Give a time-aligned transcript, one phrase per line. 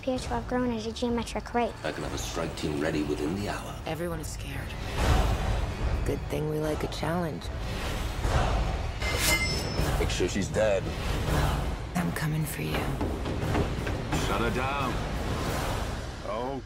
[0.00, 1.72] appear to have grown at a geometric rate.
[1.84, 3.74] I can have a strike team ready within the hour.
[3.84, 4.72] Everyone is scared.
[6.06, 7.42] Good thing we like a challenge.
[9.98, 10.82] Make sure she's dead.
[11.96, 12.82] I'm coming for you.
[14.26, 14.94] Shut her down.
[16.26, 16.62] Oh.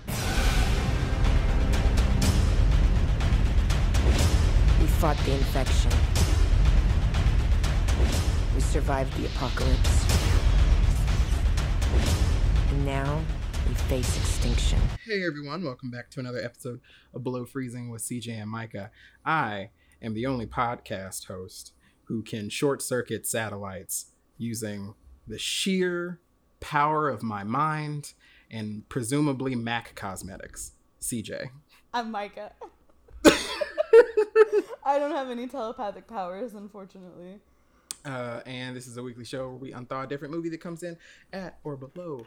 [4.81, 5.91] We fought the infection.
[8.55, 10.04] We survived the apocalypse.
[12.85, 13.25] And now
[13.67, 14.79] we face extinction.
[15.07, 16.83] Hey everyone, welcome back to another episode
[17.15, 18.91] of Below Freezing with CJ and Micah.
[19.25, 19.71] I
[20.03, 21.73] am the only podcast host
[22.05, 24.93] who can short circuit satellites using
[25.27, 26.21] the sheer
[26.61, 28.13] power of my mind
[28.51, 30.73] and presumably Mac cosmetics.
[31.01, 31.49] CJ.
[31.95, 32.53] I'm Micah.
[34.85, 37.41] I don't have any telepathic powers, unfortunately.
[38.05, 40.83] Uh, and this is a weekly show where we unthaw a different movie that comes
[40.83, 40.99] in
[41.33, 42.27] at or below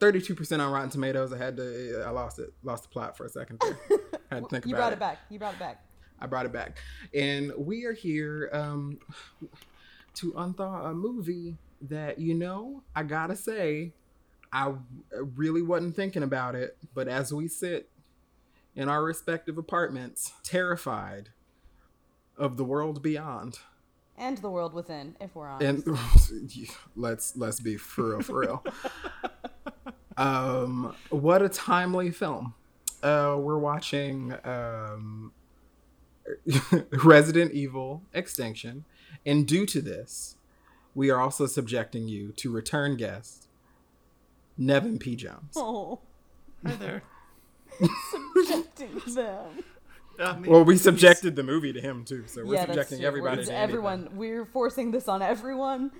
[0.00, 1.32] 32% on Rotten Tomatoes.
[1.32, 3.78] I had to, I lost it, lost the plot for a second there.
[4.30, 4.96] I had to think you about brought it.
[4.96, 5.18] it back.
[5.30, 5.84] You brought it back.
[6.20, 6.78] I brought it back.
[7.14, 8.98] And we are here um,
[10.14, 13.92] to unthaw a movie that, you know, I gotta say,
[14.52, 14.72] I
[15.12, 16.76] really wasn't thinking about it.
[16.94, 17.88] But as we sit
[18.74, 21.30] in our respective apartments, terrified
[22.36, 23.58] of the world beyond,
[24.16, 25.86] And the world within, if we're honest.
[25.86, 25.98] and
[26.96, 28.64] let's let's be for real, for real.
[30.18, 32.54] um, what a timely film.
[33.02, 35.32] Uh, we're watching um,
[37.04, 38.84] Resident Evil Extinction,
[39.24, 40.36] and due to this,
[40.94, 43.46] we are also subjecting you to return guest
[44.56, 45.14] Nevin P.
[45.16, 45.54] Jones.
[45.56, 46.00] oh,
[46.66, 47.02] Hi there.
[48.34, 49.62] subjecting them.
[50.18, 53.06] I mean, Well, we subjected the movie to him too, so we're yeah, subjecting true.
[53.06, 54.00] everybody It's to everyone.
[54.00, 54.16] anything.
[54.16, 55.92] We're forcing this on everyone.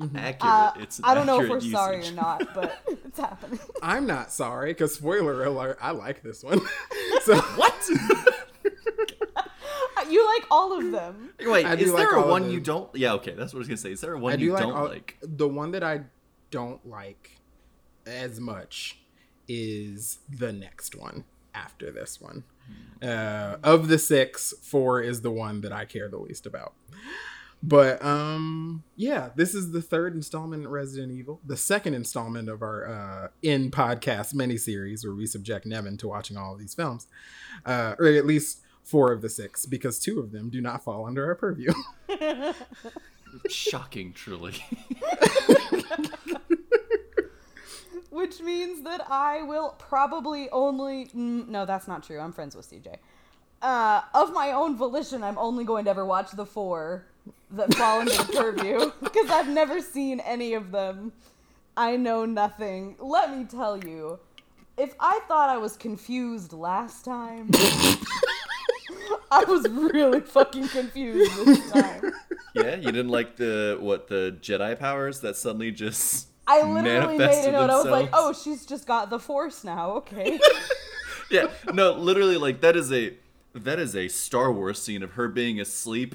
[0.00, 0.36] Accurate.
[0.42, 3.58] Uh, it's I don't know if we're sorry or not, but it's happening.
[3.82, 6.60] I'm not sorry, because spoiler alert, I like this one.
[7.22, 7.74] so What?
[10.10, 11.30] you like all of them.
[11.40, 12.94] Wait, is like there all a one you don't?
[12.94, 13.92] Yeah, okay, that's what I was gonna say.
[13.92, 15.16] Is there a one I do you like don't all- like?
[15.22, 16.02] the one that I
[16.50, 17.38] don't like
[18.06, 18.98] as much
[19.48, 21.24] is the next one
[21.54, 22.44] after this one.
[23.02, 26.74] Uh, of the six, four is the one that I care the least about.
[27.66, 32.60] But um, yeah, this is the third installment in Resident Evil, the second installment of
[32.60, 36.74] our uh, in podcast mini series where we subject Nevin to watching all of these
[36.74, 37.06] films,
[37.64, 41.06] uh, or at least four of the six, because two of them do not fall
[41.06, 41.72] under our purview.
[43.48, 44.52] Shocking, truly.
[48.10, 51.06] Which means that I will probably only.
[51.06, 52.20] Mm, no, that's not true.
[52.20, 52.96] I'm friends with CJ.
[53.62, 57.06] Uh, of my own volition, I'm only going to ever watch the four
[57.50, 61.12] that fall into the purview because I've never seen any of them.
[61.76, 62.96] I know nothing.
[62.98, 64.18] Let me tell you,
[64.76, 67.50] if I thought I was confused last time,
[69.30, 72.12] I was really fucking confused this time.
[72.54, 76.96] yeah, you didn't like the what the Jedi powers that suddenly just I literally made
[76.96, 77.70] a manifested note.
[77.70, 79.92] I was like, oh, she's just got the force now.
[79.92, 80.38] Okay.
[81.30, 83.14] yeah, no, literally, like that is a
[83.54, 86.14] that is a Star Wars scene of her being asleep,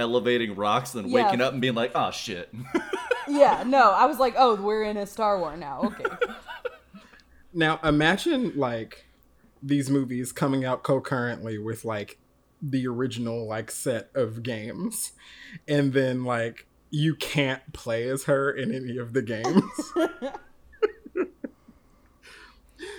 [0.00, 1.24] elevating rocks, and then Yeah.
[1.24, 2.52] waking up and being like, "Oh shit."
[3.28, 5.82] Yeah, no, I was like, oh, we're in a Star War now.
[5.84, 6.04] Okay.
[7.52, 9.06] Now imagine like
[9.62, 12.18] these movies coming out concurrently with like
[12.60, 15.12] the original like set of games
[15.68, 19.62] and then like you can't play as her in any of the games.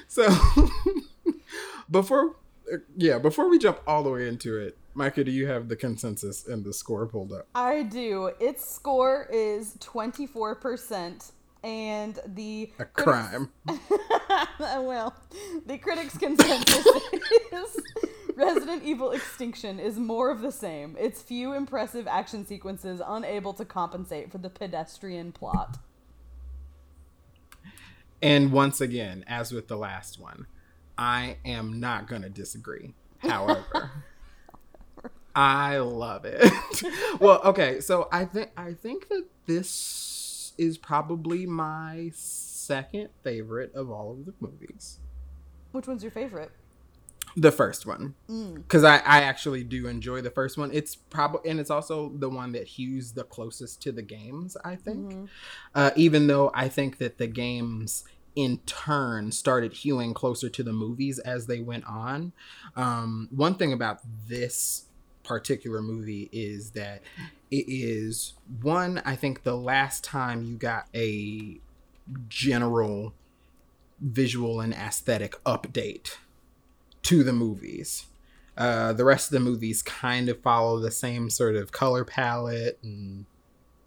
[0.07, 0.27] so
[1.91, 2.35] before
[2.95, 6.47] yeah, before we jump all the way into it, Micah, do you have the consensus
[6.47, 7.47] and the score pulled up?
[7.55, 8.31] I do.
[8.39, 11.31] Its score is 24%,
[11.63, 12.73] and the.
[12.79, 13.51] A critics- crime.
[14.59, 15.15] well,
[15.65, 16.85] the critics' consensus
[17.51, 17.81] is
[18.35, 20.97] Resident Evil Extinction is more of the same.
[20.99, 25.77] Its few impressive action sequences unable to compensate for the pedestrian plot.
[28.21, 30.47] And once again, as with the last one,
[30.97, 32.93] I am not going to disagree.
[33.19, 33.91] However,
[35.35, 36.51] I love it.
[37.19, 43.89] well, okay, so I think I think that this is probably my second favorite of
[43.89, 44.99] all of the movies.
[45.71, 46.51] Which one's your favorite?
[47.37, 50.69] The first one, because I, I actually do enjoy the first one.
[50.73, 54.57] It's probably and it's also the one that hews the closest to the games.
[54.65, 55.29] I think,
[55.73, 58.03] uh, even though I think that the games
[58.35, 62.31] in turn started healing closer to the movies as they went on.
[62.75, 64.85] Um, one thing about this
[65.23, 67.01] particular movie is that
[67.49, 71.59] it is one, I think the last time you got a
[72.27, 73.13] general
[73.99, 76.17] visual and aesthetic update
[77.03, 78.07] to the movies.
[78.57, 82.79] Uh, the rest of the movies kind of follow the same sort of color palette
[82.83, 83.25] and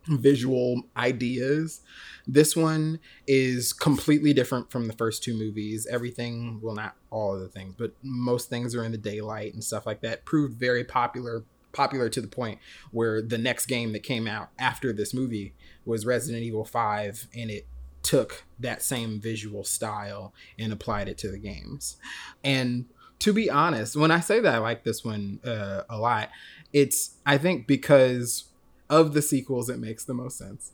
[0.06, 1.80] visual ideas.
[2.26, 5.86] This one is completely different from the first two movies.
[5.90, 9.62] Everything, well, not all of the things, but most things are in the daylight and
[9.62, 10.24] stuff like that.
[10.24, 12.58] Proved very popular, popular to the point
[12.90, 15.54] where the next game that came out after this movie
[15.84, 17.66] was Resident Evil 5, and it
[18.02, 21.96] took that same visual style and applied it to the games.
[22.42, 22.86] And
[23.20, 26.28] to be honest, when I say that I like this one uh, a lot,
[26.72, 28.44] it's I think because
[28.90, 30.72] of the sequels it makes the most sense.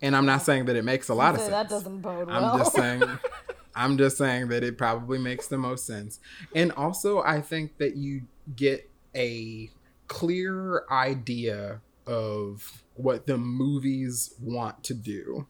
[0.00, 1.50] And I'm not saying that it makes a lot of sense.
[1.50, 2.44] that doesn't bode well.
[2.44, 3.02] I'm just saying
[3.74, 6.20] I'm just saying that it probably makes the most sense.
[6.54, 8.22] And also I think that you
[8.54, 9.70] get a
[10.08, 15.46] clear idea of what the movies want to do,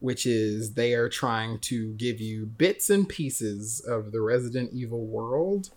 [0.00, 5.04] which is they are trying to give you bits and pieces of the Resident Evil
[5.04, 5.70] world,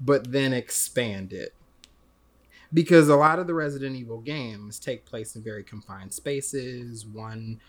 [0.00, 1.54] but then expand it.
[2.74, 7.60] Because a lot of the Resident Evil games take place in very confined spaces, one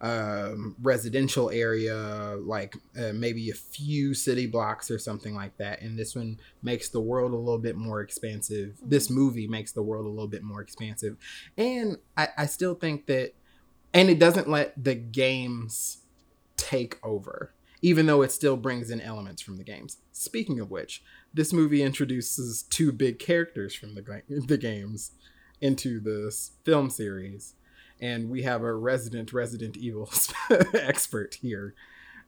[0.00, 5.82] um, residential area, like uh, maybe a few city blocks or something like that.
[5.82, 8.76] And this one makes the world a little bit more expansive.
[8.82, 11.16] This movie makes the world a little bit more expansive.
[11.58, 13.34] And I, I still think that,
[13.92, 15.98] and it doesn't let the games
[16.56, 17.52] take over,
[17.82, 19.98] even though it still brings in elements from the games.
[20.12, 25.12] Speaking of which, this movie introduces two big characters from the, ga- the games
[25.60, 27.54] into this film series
[28.00, 30.10] and we have a resident Resident Evil
[30.74, 31.74] expert here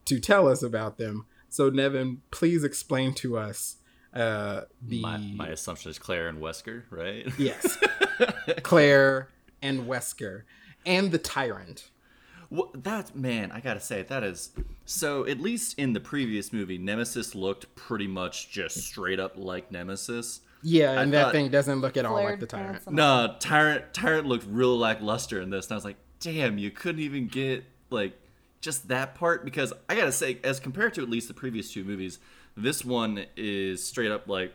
[0.05, 1.27] to tell us about them.
[1.49, 3.77] So, Nevin, please explain to us
[4.15, 7.27] uh, the My, my assumption is Claire and Wesker, right?
[7.39, 7.79] yes,
[8.63, 9.29] Claire
[9.63, 10.43] and Wesker,
[10.85, 11.91] and the Tyrant.
[12.55, 14.51] Well, that man, I gotta say that is
[14.85, 15.27] so.
[15.27, 20.41] At least in the previous movie, Nemesis looked pretty much just straight up like Nemesis.
[20.63, 22.91] Yeah, and that thought- thing doesn't look at all like the Tyrant.
[22.93, 27.01] No, Tyrant Tyrant looked real lackluster in this, and I was like, damn, you couldn't
[27.01, 28.13] even get like
[28.61, 31.85] just that part because I gotta say, as compared to at least the previous two
[31.85, 32.19] movies,
[32.55, 34.53] this one is straight up like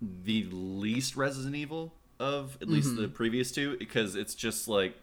[0.00, 3.02] the least Resident Evil of at least Mm-hmm.
[3.02, 4.94] the previous two because it's just like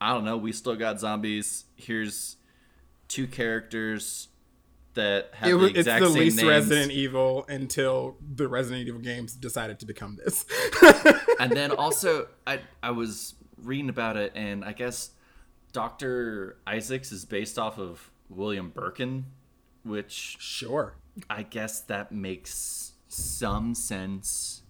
[0.00, 1.64] I don't know, we still got zombies.
[1.76, 2.36] Here's
[3.08, 4.28] two characters
[4.94, 6.48] that have It the was, it's exact the same least names.
[6.48, 10.44] Resident Evil until the Resident Evil games decided to become this.
[11.40, 15.10] and then also I I was reading about it and I guess
[15.72, 16.58] Dr.
[16.66, 19.26] Isaacs is based off of William Birkin,
[19.84, 20.96] which sure.
[21.30, 24.62] I guess that makes some sense.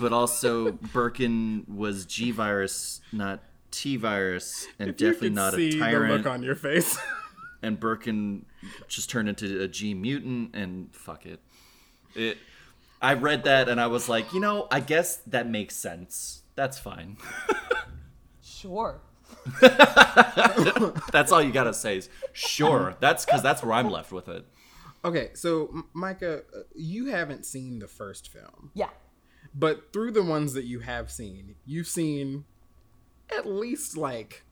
[0.00, 5.68] but also Birkin was G virus, not T virus, and If definitely could not see
[5.68, 6.12] a the tyrant.
[6.24, 6.96] look on your face.
[7.62, 8.46] and Birkin
[8.88, 11.40] just turned into a G mutant and fuck it.
[12.14, 12.38] It
[13.00, 16.42] I read that and I was like, you know, I guess that makes sense.
[16.54, 17.16] That's fine.
[18.42, 19.00] Sure.
[21.12, 22.94] That's all you gotta say is sure.
[23.00, 24.44] That's because that's where I'm left with it.
[25.04, 28.70] okay, so Micah, uh, you haven't seen the first film.
[28.74, 28.90] Yeah.
[29.54, 32.44] But through the ones that you have seen, you've seen
[33.30, 34.44] at least like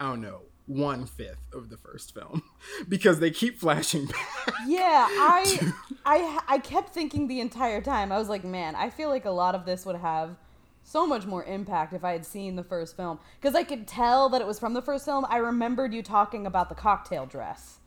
[0.00, 2.42] I don't know one fifth of the first film
[2.88, 4.54] because they keep flashing back.
[4.66, 5.72] Yeah, I,
[6.04, 8.12] I, I kept thinking the entire time.
[8.12, 10.36] I was like, man, I feel like a lot of this would have
[10.82, 14.28] so much more impact if I had seen the first film because I could tell
[14.28, 15.26] that it was from the first film.
[15.28, 17.78] I remembered you talking about the cocktail dress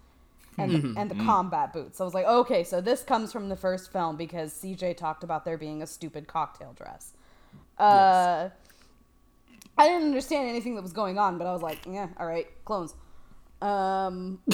[0.57, 2.01] and the, and the combat boots.
[2.01, 5.45] I was like, okay, so this comes from the first film because CJ talked about
[5.45, 7.13] there being a stupid cocktail dress.
[7.77, 8.49] Uh,
[9.79, 12.47] I didn't understand anything that was going on, but I was like, yeah, all right,
[12.65, 12.93] clones.
[13.61, 14.39] Um,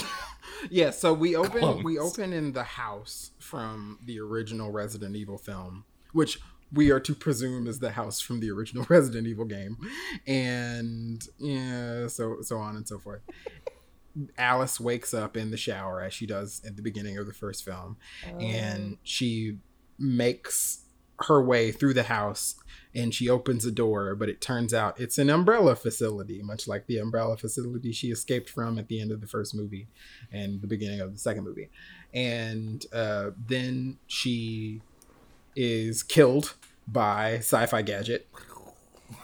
[0.69, 5.85] Yeah, so we open we open in the house from the original Resident Evil film,
[6.13, 6.39] which
[6.71, 9.77] we are to presume is the house from the original Resident Evil game,
[10.27, 13.21] and yeah, so so on and so forth.
[14.37, 17.65] Alice wakes up in the shower as she does at the beginning of the first
[17.65, 17.97] film,
[18.39, 19.57] and she
[19.99, 20.83] makes
[21.19, 22.55] her way through the house
[22.95, 26.87] and she opens a door, but it turns out it's an umbrella facility, much like
[26.87, 29.87] the umbrella facility she escaped from at the end of the first movie
[30.31, 31.69] and the beginning of the second movie.
[32.13, 34.81] And uh, then she
[35.55, 36.55] is killed
[36.87, 38.27] by Sci Fi Gadget.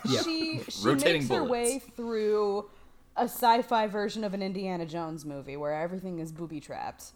[0.06, 0.22] Yeah.
[0.22, 2.70] she she Rotating makes her way through
[3.16, 7.12] a sci-fi version of an Indiana Jones movie where everything is booby trapped.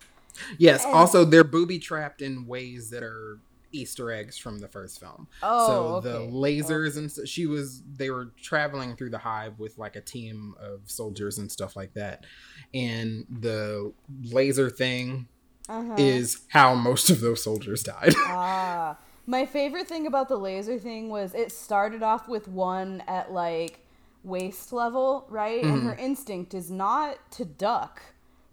[0.58, 0.86] Yes.
[0.86, 3.40] Also, they're booby trapped in ways that are
[3.72, 5.28] Easter eggs from the first film.
[5.44, 6.32] Oh, so the okay.
[6.32, 10.54] lasers and s- she was they were traveling through the hive with like a team
[10.60, 12.26] of soldiers and stuff like that,
[12.74, 13.94] and the
[14.24, 15.28] laser thing
[15.70, 15.96] Uh-huh.
[15.98, 18.14] is how most of those soldiers died.
[18.28, 23.32] Ah, my favorite thing about the laser thing was it started off with one at
[23.32, 23.80] like
[24.24, 25.64] waist level, right?
[25.64, 28.02] And her instinct is not to duck,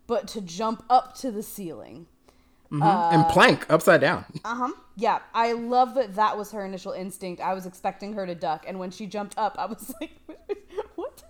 [0.07, 2.07] but to jump up to the ceiling.
[2.80, 4.24] And plank upside down.
[4.44, 4.72] Uh huh.
[4.96, 7.40] Yeah, I love that that was her initial instinct.
[7.40, 10.10] I was expecting her to duck, and when she jumped up, I was like,
[10.96, 11.22] "What?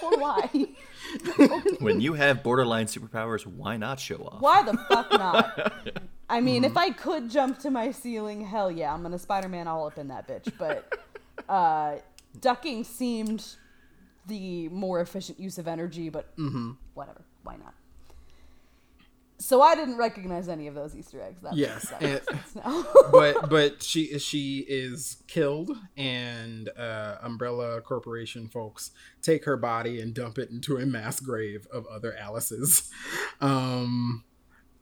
[0.00, 0.50] For why?
[1.80, 4.40] When you have borderline superpowers, why not show off?
[4.40, 5.72] Why the fuck not?"
[6.30, 9.86] I mean, if I could jump to my ceiling, hell yeah, I'm gonna Spider-Man all
[9.86, 10.52] up in that bitch.
[10.58, 10.94] But
[11.48, 11.96] uh,
[12.40, 13.44] ducking seemed
[14.26, 16.10] the more efficient use of energy.
[16.10, 16.32] But
[16.94, 17.74] whatever, why not?
[19.40, 21.40] So I didn't recognize any of those Easter eggs.
[21.42, 22.54] That Yes, and- makes
[23.12, 28.90] but but she she is killed and uh umbrella corporation folks
[29.22, 32.90] take her body and dump it into a mass grave of other alice's
[33.40, 34.24] um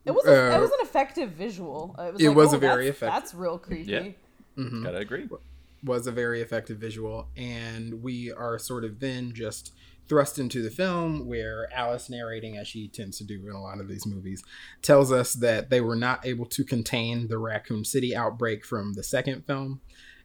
[0.06, 1.94] It was a, Uh, it was an effective visual.
[1.98, 3.92] It was, it like, was oh, a very that's, effective- That's real creepy.
[3.92, 4.08] Yeah.
[4.82, 5.28] Gotta agree.
[5.84, 9.72] was a very effective visual and we are sort of then just
[10.08, 13.80] thrust into the film where alice narrating as she tends to do in a lot
[13.80, 14.42] of these movies
[14.82, 19.02] tells us that they were not able to contain the raccoon city outbreak from the
[19.02, 19.80] second film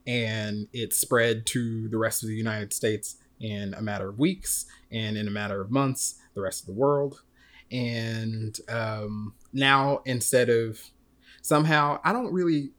[0.08, 4.66] and it spread to the rest of the united states in a matter of weeks
[4.92, 7.22] and in a matter of months the rest of the world.
[7.72, 10.82] And um, now instead of
[11.44, 12.70] somehow i don't really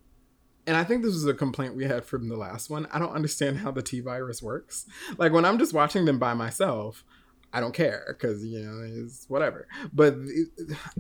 [0.66, 2.86] and I think this was a complaint we had from the last one.
[2.92, 4.86] I don't understand how the T virus works.
[5.18, 7.04] Like when I'm just watching them by myself,
[7.54, 9.68] I don't care because you know it's whatever.
[9.92, 10.48] But it,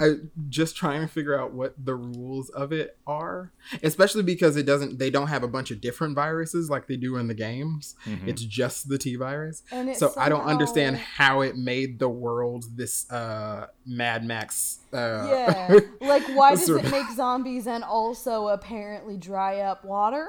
[0.00, 0.14] I
[0.48, 4.98] just trying to figure out what the rules of it are, especially because it doesn't.
[4.98, 7.94] They don't have a bunch of different viruses like they do in the games.
[8.26, 9.62] It's just the T virus.
[9.72, 14.80] And it So I don't understand how it made the world this uh Mad Max.
[14.92, 15.78] Uh, Yeah.
[16.02, 20.26] like, why does it make zombies and also apparently dry up water?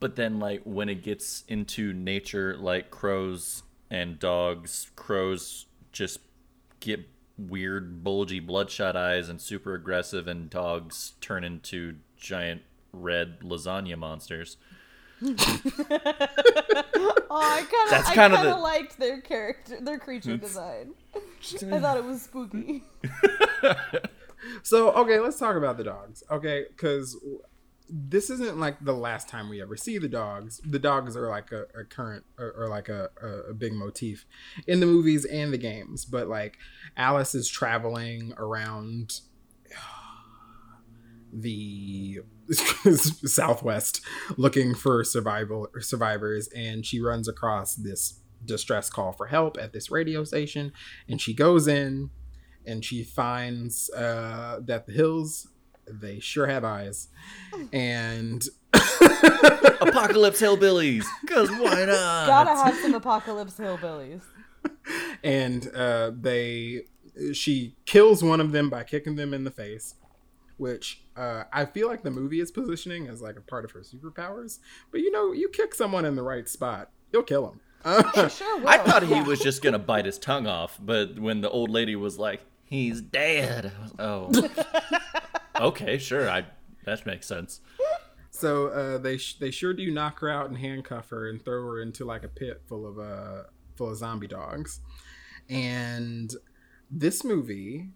[0.00, 6.20] But then, like, when it gets into nature, like crows and dogs, crows just
[6.80, 7.00] get
[7.36, 14.56] weird, bulgy, bloodshot eyes and super aggressive, and dogs turn into giant red lasagna monsters.
[17.34, 20.36] Oh, I kind of, That's I kinda kind of the- liked their character, their creature
[20.36, 20.92] design.
[21.72, 22.82] I thought it was spooky.
[24.64, 26.24] So okay, let's talk about the dogs.
[26.30, 27.16] Okay, because
[27.88, 30.60] this isn't like the last time we ever see the dogs.
[30.64, 33.10] The dogs are like a, a current or, or like a,
[33.48, 34.24] a, big motif
[34.66, 36.04] in the movies and the games.
[36.04, 36.58] But like
[36.96, 39.20] Alice is traveling around
[41.32, 42.20] the
[42.94, 44.00] southwest
[44.36, 49.90] looking for survival survivors and she runs across this distress call for help at this
[49.90, 50.72] radio station
[51.08, 52.10] and she goes in
[52.66, 55.48] and she finds uh, that the hills
[55.86, 57.08] they sure have eyes.
[57.72, 62.26] And Apocalypse hillbillies, cause why not?
[62.26, 64.22] Gotta have some apocalypse hillbillies.
[65.22, 66.82] and uh, they
[67.32, 69.96] she kills one of them by kicking them in the face
[70.56, 73.80] which uh, i feel like the movie is positioning as like a part of her
[73.80, 74.58] superpowers.
[74.90, 77.60] But you know you kick someone in the right spot you'll kill them
[78.30, 78.68] Sure will.
[78.68, 81.96] I thought he was just gonna bite his tongue off, but when the old lady
[81.96, 84.30] was like, "He's dead," was, oh,
[85.66, 86.44] okay, sure, I
[86.84, 87.60] that makes sense.
[88.30, 91.62] So uh, they sh- they sure do knock her out and handcuff her and throw
[91.66, 93.44] her into like a pit full of uh
[93.76, 94.80] full of zombie dogs.
[95.48, 96.32] And
[96.90, 97.90] this movie,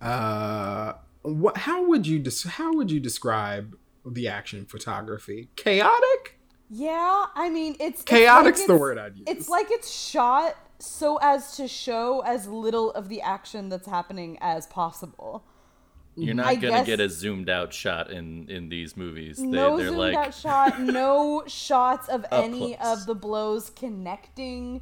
[0.00, 5.48] uh, what how would you des- how would you describe the action photography?
[5.56, 6.38] Chaotic.
[6.68, 9.24] Yeah, I mean it's it's Chaotic's like the it's- word I'd use.
[9.26, 14.38] It's like it's shot so as to show as little of the action that's happening
[14.40, 15.44] as possible.
[16.24, 19.38] You're not I gonna guess- get a zoomed out shot in in these movies.
[19.38, 23.00] They, no they're zoomed like, out shot, no shots of any close.
[23.00, 24.80] of the blows connecting.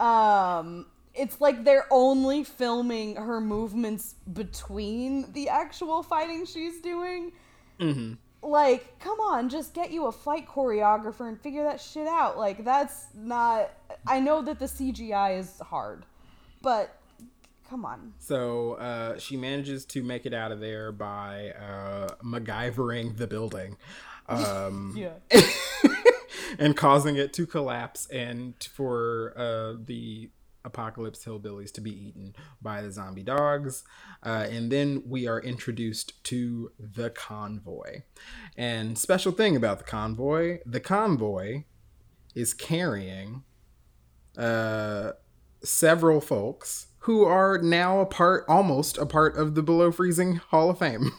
[0.00, 7.32] Um, it's like they're only filming her movements between the actual fighting she's doing.
[7.80, 8.14] Mm-hmm.
[8.42, 12.36] Like, come on, just get you a fight choreographer and figure that shit out.
[12.36, 13.70] Like, that's not.
[14.06, 16.04] I know that the CGI is hard,
[16.60, 16.98] but
[17.68, 18.14] come on.
[18.18, 23.76] So uh, she manages to make it out of there by uh, MacGyvering the building.
[24.28, 25.14] Um, Yeah.
[26.58, 30.30] and causing it to collapse and for uh, the
[30.64, 33.84] apocalypse hillbillies to be eaten by the zombie dogs.
[34.22, 38.02] Uh, and then we are introduced to the convoy.
[38.56, 41.64] And special thing about the convoy, the convoy
[42.34, 43.42] is carrying
[44.38, 45.12] uh,
[45.62, 50.70] several folks who are now a part, almost a part of the Below Freezing Hall
[50.70, 51.12] of Fame.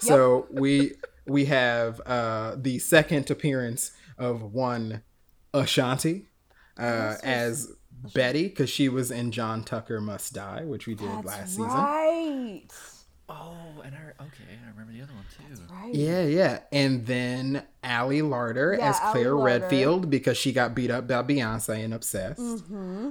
[0.00, 0.92] So we
[1.26, 5.02] we have uh, the second appearance of one
[5.52, 6.26] Ashanti
[6.78, 7.70] uh, as
[8.14, 11.64] Betty because she was in John Tucker Must Die, which we did last That's season.
[11.66, 12.62] right.
[13.28, 15.62] Oh, and I okay, I remember the other one too.
[15.72, 15.94] Right.
[15.94, 16.60] Yeah, yeah.
[16.72, 19.44] And then Ali Larter Yeah, as Claire Larter.
[19.44, 22.40] Redfield because she got beat up by Beyonce and obsessed.
[22.40, 23.10] Mm-hmm.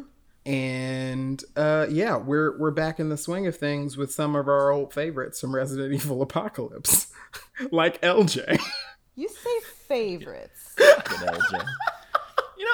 [0.49, 4.71] And uh, yeah, we're we're back in the swing of things with some of our
[4.71, 7.13] old favorites from Resident Evil Apocalypse,
[7.71, 8.59] like LJ.
[9.15, 10.73] You say favorites.
[10.79, 11.65] LJ.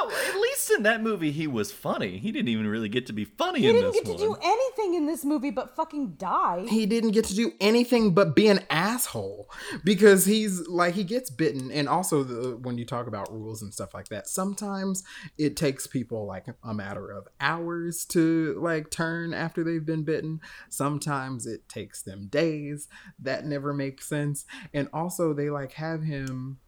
[0.04, 2.18] You know, at least in that movie he was funny.
[2.18, 4.36] He didn't even really get to be funny He in didn't this get to do
[4.42, 6.66] anything in this movie but fucking die.
[6.68, 9.50] he didn't get to do anything but be an asshole
[9.84, 11.72] because he's like he gets bitten.
[11.72, 15.04] And also the, when you talk about rules and stuff like that sometimes
[15.38, 20.40] it takes people like a matter of hours to like turn after they've been bitten.
[20.70, 22.88] Sometimes it takes them days.
[23.20, 24.46] That never makes sense.
[24.74, 26.60] And also they like have him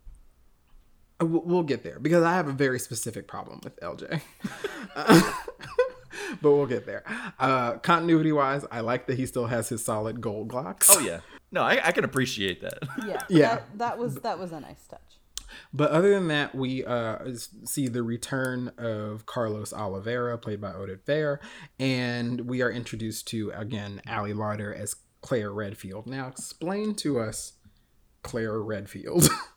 [1.20, 4.22] we'll we'll get there because I have a very specific problem with LJ.
[6.42, 7.04] but we'll get there.
[7.40, 10.88] Uh, continuity wise, I like that he still has his solid gold Glocks.
[10.90, 11.22] Oh yeah.
[11.52, 12.80] No, I, I can appreciate that.
[13.06, 13.24] Yeah.
[13.30, 13.56] Yeah.
[13.56, 15.02] That, that was that was a nice touch.
[15.74, 17.20] But other than that, we uh,
[17.66, 21.40] see the return of Carlos Oliveira, played by Oded Fehr,
[21.80, 26.08] and we are introduced to again Ali Larter as Claire Redfield.
[26.08, 27.54] Now, explain to us
[28.24, 29.28] Claire Redfield,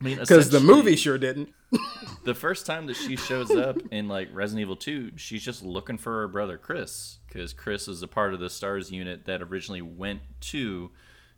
[0.00, 1.52] I mean, because the movie sure didn't.
[2.24, 5.98] the first time that she shows up in like Resident Evil 2, she's just looking
[5.98, 9.82] for her brother Chris because Chris is a part of the Stars unit that originally
[9.82, 10.90] went to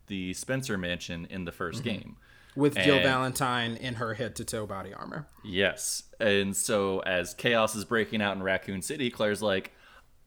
[0.06, 1.82] the Spencer Mansion in the 1st mm-hmm.
[1.82, 2.16] game.
[2.54, 5.26] With Jill And- Valentine in her head to toe body armor.
[5.42, 6.04] Yes.
[6.20, 9.72] And so as chaos is breaking out in Raccoon City, Claire's like,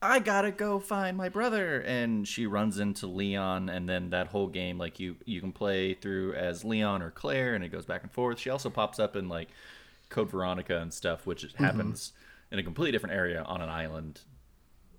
[0.02, 1.80] I gotta go find my brother.
[1.80, 5.94] And she runs into Leon and then that whole game, like you you can play
[5.94, 8.38] through as Leon or Claire and it goes back and forth.
[8.38, 9.48] She also pops up in like
[10.08, 12.12] Code Veronica and stuff, which happens
[12.52, 14.20] in a completely different area on an island.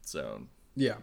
[0.02, 0.44] So
[0.76, 0.96] Yeah.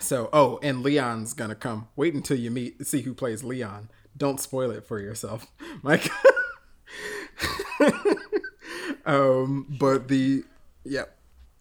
[0.00, 1.88] So, oh, and Leon's gonna come.
[1.96, 3.88] Wait until you meet, see who plays Leon.
[4.16, 5.46] Don't spoil it for yourself,
[5.82, 6.10] Mike.
[9.06, 10.44] um, but the,
[10.84, 11.16] yep.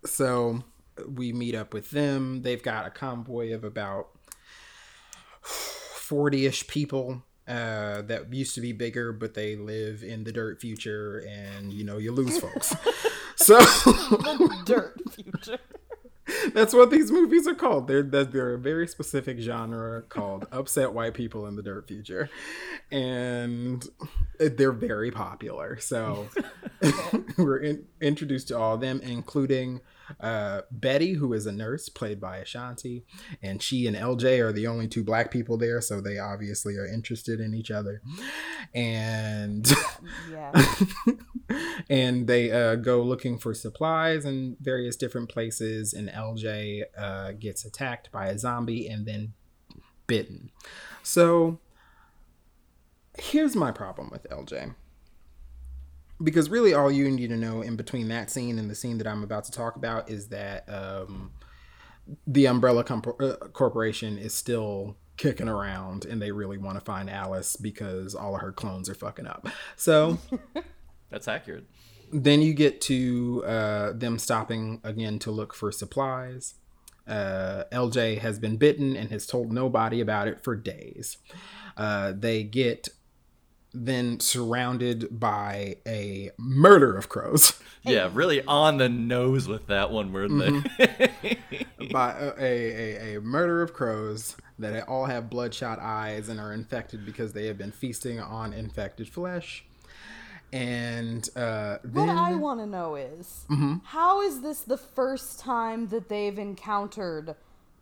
[0.06, 0.64] So
[1.08, 2.42] we meet up with them.
[2.42, 4.10] They've got a convoy of about
[5.42, 7.24] forty-ish people.
[7.48, 11.84] Uh, that used to be bigger, but they live in the dirt future, and you
[11.84, 12.74] know you lose folks.
[13.36, 13.60] so
[14.66, 15.60] Dirt future.
[16.54, 17.88] that's what these movies are called.
[17.88, 22.30] They're they're they're a very specific genre called upset white people in the dirt future,
[22.92, 23.86] and
[24.40, 25.78] they're very popular.
[25.80, 26.28] So
[27.38, 29.82] we're in, introduced to all of them, including
[30.20, 33.06] uh, Betty, who is a nurse played by Ashanti,
[33.42, 36.86] and she and LJ are the only two black people there, so they obviously are
[36.86, 38.02] interested in each other,
[38.74, 39.72] and.
[40.32, 40.52] Yeah.
[41.90, 47.66] and they uh, go looking for supplies in various different places and lj uh, gets
[47.66, 49.34] attacked by a zombie and then
[50.08, 50.52] bitten
[51.04, 51.60] so
[53.18, 54.74] here's my problem with lj
[56.24, 59.08] because really all you need to know in between that scene and the scene that
[59.08, 61.32] i'm about to talk about is that um,
[62.28, 67.10] the umbrella Comp- uh, corporation is still kicking around and they really want to find
[67.10, 70.18] alice because all of her clones are fucking up so
[71.10, 71.66] that's accurate.
[72.12, 76.56] then you get to uh, them stopping again to look for supplies.
[77.08, 81.18] Uh, LJ has been bitten and has told nobody about it for days.
[81.78, 82.90] Uh, they get
[83.76, 87.60] then surrounded by a murder of crows.
[87.88, 90.40] Yeah, really on the nose with that one, weren't
[90.80, 91.38] they?
[91.92, 97.06] by a, a, a murder of crows that all have bloodshot eyes and are infected
[97.06, 99.66] because they have been feasting on infected flesh.
[100.52, 103.76] And uh, What I want to know is Mm-hmm.
[103.84, 107.36] how is this the first time that they've encountered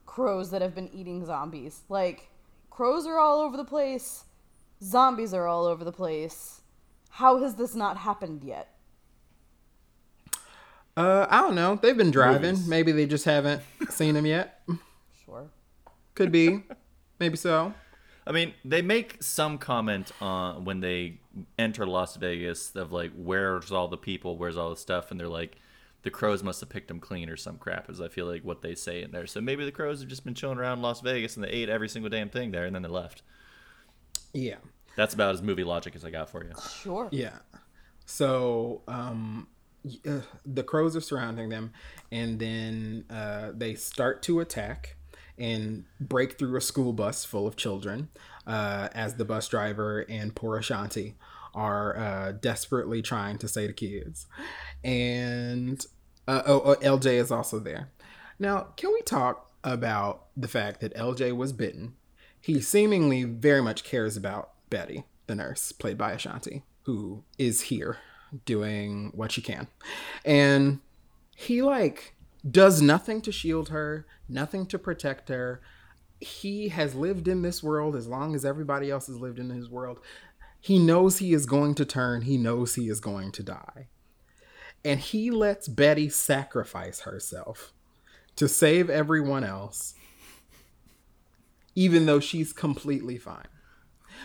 [0.05, 1.83] crows that have been eating zombies?
[1.87, 2.29] Like,
[2.69, 4.25] crows are all over the place,
[4.83, 6.61] zombies are all over the place.
[7.11, 8.75] How has this not happened yet?
[10.97, 11.79] uh, I don't know.
[11.81, 12.51] They've been driving.
[12.51, 12.67] Movies.
[12.67, 14.61] Maybe they just haven't seen them yet.
[15.25, 15.49] Sure.
[16.15, 16.63] Could be.
[17.19, 17.73] Maybe so.
[18.25, 21.19] I mean, they make some comment on when they
[21.59, 25.27] enter Las Vegas of like, where's all the people, where's all the stuff, and they're
[25.27, 25.57] like,
[26.03, 27.89] the crows must have picked them clean or some crap.
[27.89, 29.25] Is I feel like what they say in there.
[29.25, 31.89] So maybe the crows have just been chilling around Las Vegas and they ate every
[31.89, 33.23] single damn thing there, and then they left.
[34.33, 34.57] Yeah.
[34.95, 36.51] That's about as movie logic as I got for you.
[36.81, 37.09] Sure.
[37.11, 37.39] Yeah.
[38.05, 39.47] So um,
[40.07, 41.73] uh, the crows are surrounding them,
[42.11, 44.97] and then uh, they start to attack
[45.37, 48.09] and break through a school bus full of children
[48.45, 51.15] uh, as the bus driver and poor Ashanti
[51.55, 54.27] are uh, desperately trying to say to kids.
[54.83, 55.83] And
[56.27, 57.91] uh, oh, oh, LJ is also there.
[58.39, 61.93] Now, can we talk about the fact that LJ was bitten?
[62.39, 67.99] He seemingly very much cares about Betty, the nurse, played by Ashanti, who is here
[68.43, 69.67] doing what she can.
[70.25, 70.79] And
[71.35, 72.15] he, like,
[72.49, 75.61] does nothing to shield her, nothing to protect her.
[76.19, 79.69] He has lived in this world as long as everybody else has lived in his
[79.69, 79.99] world.
[80.59, 83.89] He knows he is going to turn, he knows he is going to die.
[84.83, 87.73] And he lets Betty sacrifice herself
[88.37, 89.93] to save everyone else,
[91.75, 93.52] even though she's completely fine.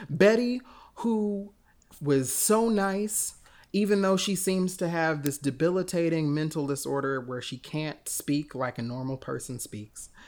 [0.08, 0.60] Betty,
[0.96, 1.52] who
[2.00, 3.34] was so nice,
[3.72, 8.78] even though she seems to have this debilitating mental disorder where she can't speak like
[8.78, 10.10] a normal person speaks.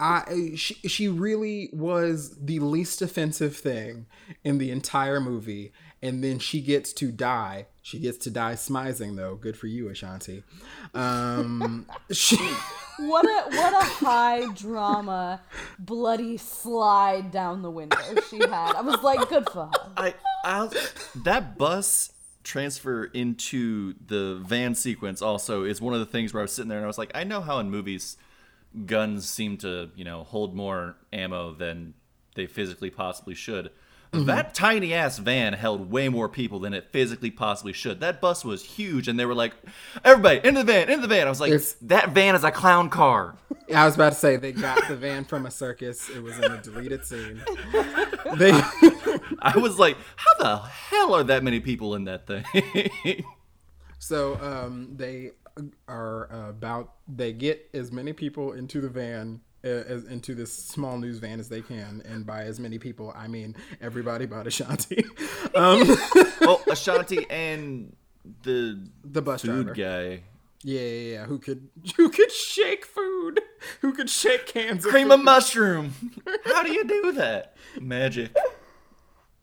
[0.00, 4.06] I she, she really was the least offensive thing
[4.42, 7.66] in the entire movie and then she gets to die.
[7.80, 9.36] She gets to die smizing though.
[9.36, 10.42] Good for you, Ashanti.
[10.94, 12.36] Um she
[12.98, 15.40] What a what a high drama,
[15.78, 17.98] bloody slide down the window
[18.30, 18.74] she had.
[18.74, 19.92] I was like, good for her.
[19.96, 20.72] I, I'll,
[21.24, 22.12] that bus
[22.44, 26.68] transfer into the van sequence also is one of the things where I was sitting
[26.68, 28.16] there and I was like, I know how in movies
[28.86, 31.94] guns seem to, you know, hold more ammo than
[32.34, 33.70] they physically possibly should.
[34.22, 38.00] That tiny ass van held way more people than it physically possibly should.
[38.00, 39.54] That bus was huge, and they were like,
[40.04, 42.50] "Everybody into the van, into the van." I was like, It's- "That van is a
[42.50, 43.36] clown car."
[43.74, 46.08] I was about to say they got the van from a circus.
[46.10, 47.42] It was in a deleted scene.
[48.36, 48.50] They
[49.40, 53.24] I was like, "How the hell are that many people in that thing?"
[53.98, 55.30] So um, they
[55.88, 61.18] are about they get as many people into the van as into this small news
[61.18, 65.04] van as they can, and by as many people I mean everybody but Ashanti,
[65.54, 65.96] um,
[66.40, 67.94] well, Ashanti and
[68.42, 69.74] the the bus food driver.
[69.74, 70.22] guy.
[70.66, 71.24] Yeah, yeah, yeah.
[71.26, 73.40] Who could who could shake food?
[73.82, 74.84] Who could shake cans?
[74.86, 75.24] Of Cream of food?
[75.24, 75.92] mushroom.
[76.46, 77.54] How do you do that?
[77.80, 78.34] Magic.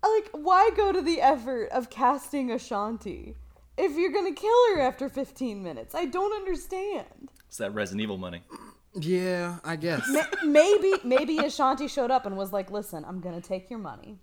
[0.04, 3.36] Like, why go to the effort of casting Ashanti
[3.78, 5.94] if you're gonna kill her after 15 minutes?
[5.94, 7.30] I don't understand.
[7.48, 8.42] It's that Resident Evil money.
[8.94, 10.10] Yeah, I guess.
[10.44, 14.20] maybe maybe Ashanti showed up and was like, "Listen, I'm gonna take your money.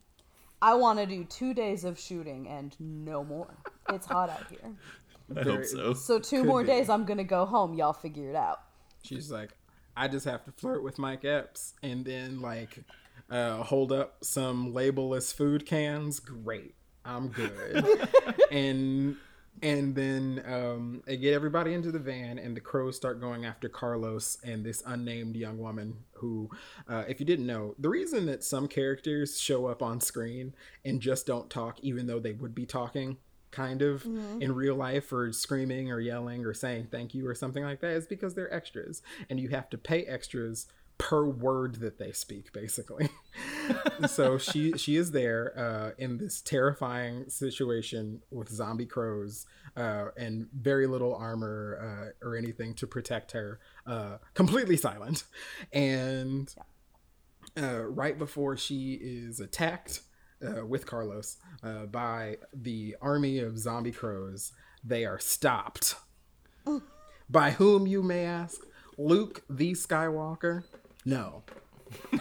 [0.60, 3.54] I want to do two days of shooting and no more.
[3.90, 4.74] It's hot out here.
[5.36, 5.94] I hope so.
[5.94, 6.66] So two Could more be.
[6.68, 6.88] days.
[6.90, 7.74] I'm gonna go home.
[7.74, 8.60] Y'all figure it out."
[9.02, 9.50] She's like,
[9.96, 12.84] I just have to flirt with Mike Epps and then like
[13.30, 16.20] uh, hold up some labelless food cans.
[16.20, 18.08] Great, I'm good.
[18.50, 19.16] and
[19.62, 23.68] and then um, they get everybody into the van, and the crows start going after
[23.68, 25.96] Carlos and this unnamed young woman.
[26.12, 26.50] Who,
[26.88, 31.00] uh, if you didn't know, the reason that some characters show up on screen and
[31.00, 33.18] just don't talk, even though they would be talking,
[33.50, 34.04] kind of
[34.42, 37.92] in real life or screaming or yelling or saying thank you or something like that
[37.92, 40.66] is because they're extras and you have to pay extras
[40.98, 43.08] per word that they speak basically
[44.08, 50.48] so she she is there uh, in this terrifying situation with zombie crows uh, and
[50.52, 55.24] very little armor uh, or anything to protect her uh, completely silent
[55.72, 56.54] and
[57.56, 60.00] uh, right before she is attacked
[60.46, 64.52] uh, with Carlos uh, by the army of zombie crows,
[64.84, 65.96] they are stopped.
[67.30, 68.60] By whom, you may ask?
[68.96, 70.64] Luke the Skywalker?
[71.08, 71.42] No.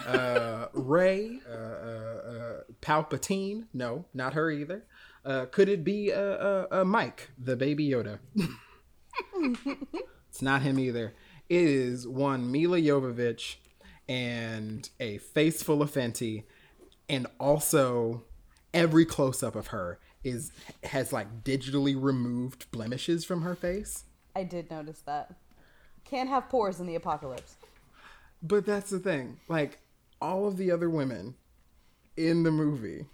[0.06, 1.40] Uh, Rey?
[1.46, 3.66] Uh, uh, uh, Palpatine?
[3.74, 4.86] No, not her either.
[5.26, 8.18] Uh, could it be uh, uh, uh, Mike, the baby Yoda?
[10.30, 11.12] it's not him either.
[11.50, 13.56] It is one Milla Jovovich
[14.08, 16.44] and a face full of Fenty,
[17.10, 18.24] and also
[18.72, 20.50] every close up of her is
[20.84, 24.04] has like digitally removed blemishes from her face.
[24.34, 25.34] I did notice that.
[26.06, 27.57] Can't have pores in the apocalypse.
[28.42, 29.38] But that's the thing.
[29.48, 29.80] Like
[30.20, 31.34] all of the other women
[32.16, 33.06] in the movie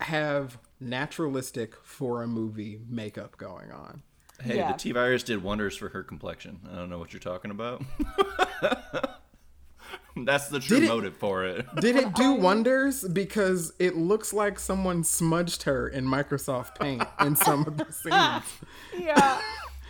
[0.00, 4.02] have naturalistic for a movie makeup going on.
[4.40, 4.72] Hey, Yeah.
[4.72, 6.60] the T virus did wonders for her complexion.
[6.70, 7.82] I don't know what you're talking about.
[10.16, 11.64] That's the true it- motive for it.
[11.80, 13.04] Did it do wonders?
[13.06, 18.44] Because it looks like someone smudged her in Microsoft Paint in some of the scenes.
[18.98, 19.40] Yeah.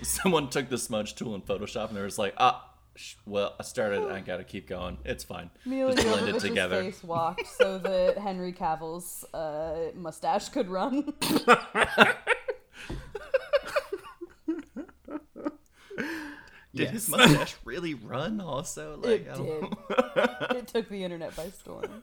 [0.03, 2.78] Someone took the smudge tool in Photoshop and they was like, ah, sh-
[3.27, 4.11] well, I started.
[4.11, 4.99] I gotta keep going.
[5.05, 5.51] It's fine.
[5.65, 6.83] Milla Just blend it Jovovich's together.
[6.83, 11.13] face walked so that Henry Cavill's uh, mustache could run.
[16.75, 18.41] Did his mustache really run?
[18.41, 19.63] Also, like It I don't did.
[19.63, 20.57] know.
[20.59, 22.03] it took the internet by storm.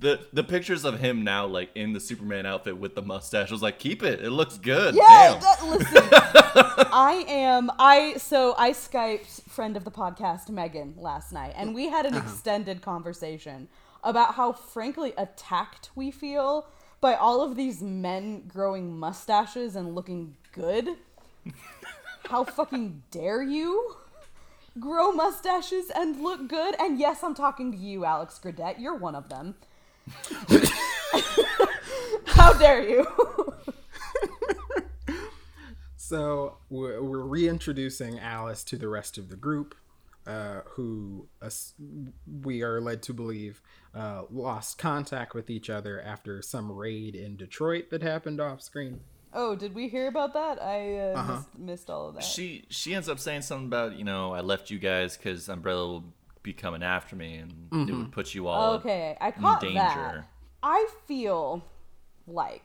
[0.00, 3.52] The the pictures of him now, like in the Superman outfit with the mustache, I
[3.52, 4.20] was like, keep it.
[4.20, 4.94] It looks good.
[4.94, 5.40] Yeah, Damn.
[5.40, 6.08] that, listen.
[6.92, 11.88] I am I so I skyped friend of the podcast Megan last night, and we
[11.88, 12.28] had an uh-huh.
[12.28, 13.68] extended conversation
[14.02, 16.66] about how frankly attacked we feel
[17.02, 20.88] by all of these men growing mustaches and looking good.
[22.28, 23.96] how fucking dare you?
[24.78, 28.80] Grow mustaches and look good, and yes, I'm talking to you, Alex Gradette.
[28.80, 29.56] You're one of them.
[32.26, 33.06] How dare you?
[35.96, 39.76] So we're, we're reintroducing Alice to the rest of the group,
[40.26, 41.74] uh, who us
[42.42, 43.62] we are led to believe
[43.94, 48.98] uh, lost contact with each other after some raid in Detroit that happened off screen.
[49.32, 50.60] Oh, did we hear about that?
[50.60, 51.32] I uh, Uh-huh.
[51.36, 52.24] missed, missed all of that.
[52.24, 55.86] She she ends up saying something about you know I left you guys because Umbrella
[55.86, 56.04] will
[56.42, 59.74] be coming after me and it would put you all okay, I caught danger.
[59.78, 60.26] that.
[60.62, 61.64] I feel
[62.26, 62.64] like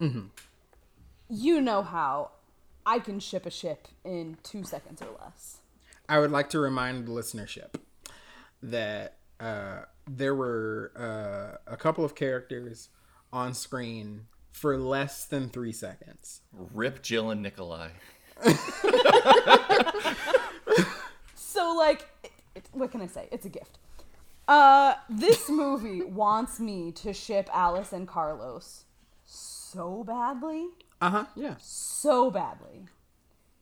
[0.00, 0.26] Mm-hmm.
[1.28, 2.30] you know how
[2.84, 5.58] I can ship a ship in two seconds or less.
[6.08, 7.74] I would like to remind the listenership
[8.62, 12.88] that uh, there were uh, a couple of characters
[13.32, 16.40] on screen for less than three seconds.
[16.52, 17.90] Rip Jill and Nikolai.
[21.34, 22.06] So, like,
[22.54, 23.28] it, what can I say?
[23.32, 23.78] It's a gift.
[24.48, 28.84] Uh, this movie wants me to ship Alice and Carlos
[29.24, 30.66] so badly,
[31.00, 31.24] Uh huh.
[31.34, 31.54] Yeah.
[31.58, 32.86] so badly.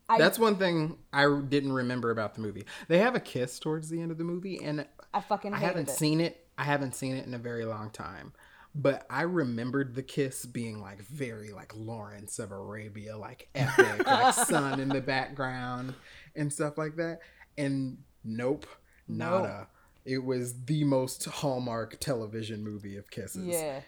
[0.09, 2.65] I, That's one thing I didn't remember about the movie.
[2.89, 5.87] They have a kiss towards the end of the movie, and I fucking I haven't
[5.89, 5.93] it.
[5.93, 6.45] seen it.
[6.57, 8.33] I haven't seen it in a very long time.
[8.75, 14.33] But I remembered the kiss being like very like Lawrence of Arabia, like epic, like
[14.47, 15.93] sun in the background
[16.35, 17.19] and stuff like that.
[17.57, 18.65] And nope,
[19.07, 19.67] nada.
[20.05, 23.45] It was the most Hallmark television movie of kisses.
[23.45, 23.81] Yeah.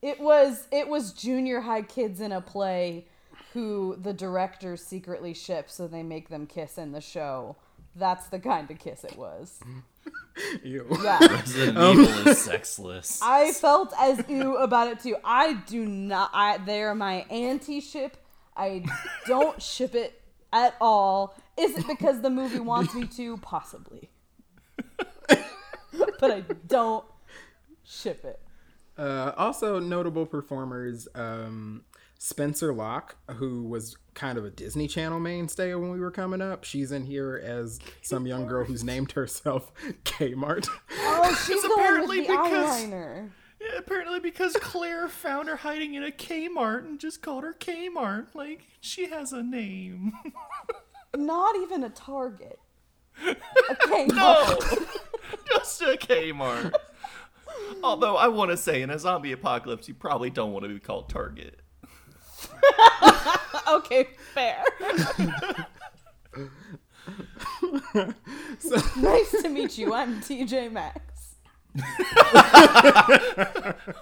[0.00, 3.06] It was it was junior high kids in a play
[3.52, 7.56] who the director secretly ships so they make them kiss in the show.
[7.94, 9.60] That's the kind of kiss it was.
[10.64, 10.86] Ew.
[11.02, 11.18] Yeah.
[11.20, 13.20] Resident Evil is sexless.
[13.22, 15.16] I felt as ew about it too.
[15.22, 18.16] I do not I they're my anti ship.
[18.56, 18.84] I
[19.26, 20.20] don't ship it
[20.52, 21.36] at all.
[21.56, 23.36] Is it because the movie wants me to?
[23.42, 24.10] Possibly.
[26.20, 27.04] but I don't
[27.84, 28.40] ship it.
[28.98, 31.84] Uh, also, notable performers um,
[32.18, 36.64] Spencer Locke, who was kind of a Disney Channel mainstay when we were coming up.
[36.64, 39.72] She's in here as some young girl who's named herself
[40.04, 40.68] Kmart.
[40.92, 43.30] Oh, she's It's the one apparently with the because- eyeliner.
[43.60, 48.34] Yeah, apparently because Claire found her hiding in a Kmart and just called her Kmart.
[48.34, 50.12] Like she has a name.
[51.16, 52.58] Not even a Target.
[53.24, 54.58] Okay, no.
[55.48, 56.72] just a Kmart.
[57.82, 60.80] Although I want to say, in a zombie apocalypse, you probably don't want to be
[60.80, 61.60] called Target.
[63.68, 64.62] Okay, fair.
[68.58, 69.94] so, nice to meet you.
[69.94, 71.36] I'm TJ Maxx.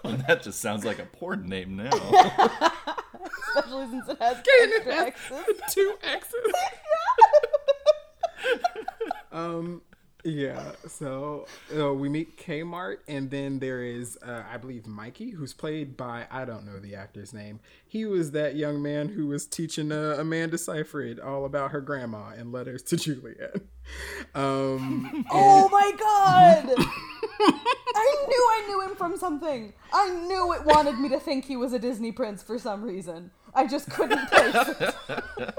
[0.03, 1.91] That just sounds like a porn name now.
[3.57, 5.61] Especially since it has extra X's.
[5.73, 6.55] Two X's.
[9.31, 9.83] um,
[10.25, 10.73] yeah.
[10.87, 15.97] So uh, we meet Kmart, and then there is, uh, I believe, Mikey, who's played
[15.97, 17.61] by I don't know the actor's name.
[17.87, 22.33] He was that young man who was teaching uh, Amanda Seyfried all about her grandma
[22.35, 23.57] in Letters to Juliet.
[24.35, 26.75] Um, Oh my god!
[27.95, 29.73] I knew I knew him from something.
[29.93, 33.31] I knew it wanted me to think he was a Disney prince for some reason.
[33.55, 34.95] I just couldn't place it.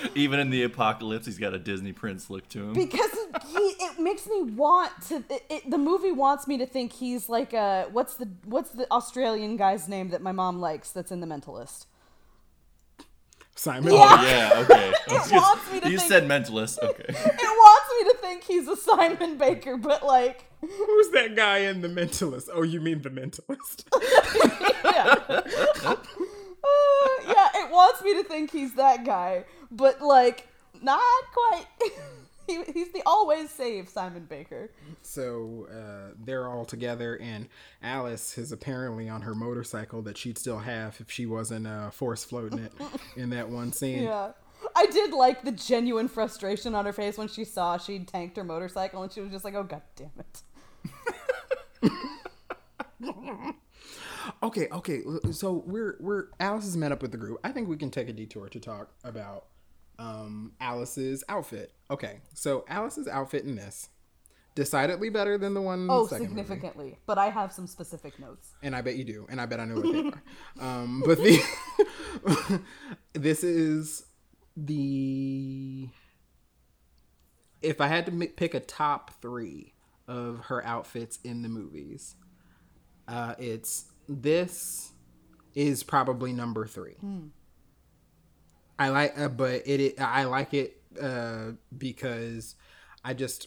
[0.14, 2.72] Even in the apocalypse, he's got a Disney Prince look to him.
[2.72, 3.10] because
[3.48, 7.28] he, it makes me want to it, it, the movie wants me to think he's
[7.28, 11.20] like a what's the what's the australian guy's name that my mom likes that's in
[11.20, 11.86] the mentalist
[13.56, 13.92] Simon.
[13.92, 14.92] Oh yeah, okay.
[15.08, 16.78] it wants me to you think- said mentalist.
[16.82, 17.04] Okay.
[17.08, 21.80] it wants me to think he's a simon baker but like Who's that guy in
[21.80, 22.50] The Mentalist?
[22.52, 23.84] Oh, you mean The Mentalist?
[24.84, 25.94] yeah
[27.26, 30.48] yeah it wants me to think he's that guy but like
[30.82, 31.00] not
[31.32, 31.66] quite
[32.50, 34.70] he, he's the always safe Simon Baker.
[35.02, 37.48] So uh, they're all together, and
[37.82, 42.24] Alice is apparently on her motorcycle that she'd still have if she wasn't uh, force
[42.24, 42.72] floating it
[43.16, 44.02] in that one scene.
[44.04, 44.32] Yeah.
[44.76, 48.44] I did like the genuine frustration on her face when she saw she'd tanked her
[48.44, 50.42] motorcycle and she was just like, oh, god damn it.
[54.42, 55.02] Okay, okay.
[55.32, 57.38] So we're we're Alice has met up with the group.
[57.44, 59.46] I think we can take a detour to talk about
[59.98, 61.72] um, Alice's outfit.
[61.90, 63.88] Okay, so Alice's outfit in this
[64.56, 65.80] decidedly better than the one.
[65.84, 66.42] In Oh, the second movie.
[66.42, 66.98] significantly.
[67.06, 68.52] But I have some specific notes.
[68.62, 70.10] and I bet you do, and I bet I know what they
[70.62, 70.82] are.
[70.82, 72.60] Um, but the
[73.14, 74.04] this is
[74.56, 75.88] the
[77.62, 79.74] if I had to pick a top three
[80.08, 82.16] of her outfits in the movies,
[83.06, 84.92] uh, it's this
[85.54, 86.96] is probably number three.
[88.78, 92.56] I like, uh, but it, it I like it uh, because
[93.04, 93.46] I just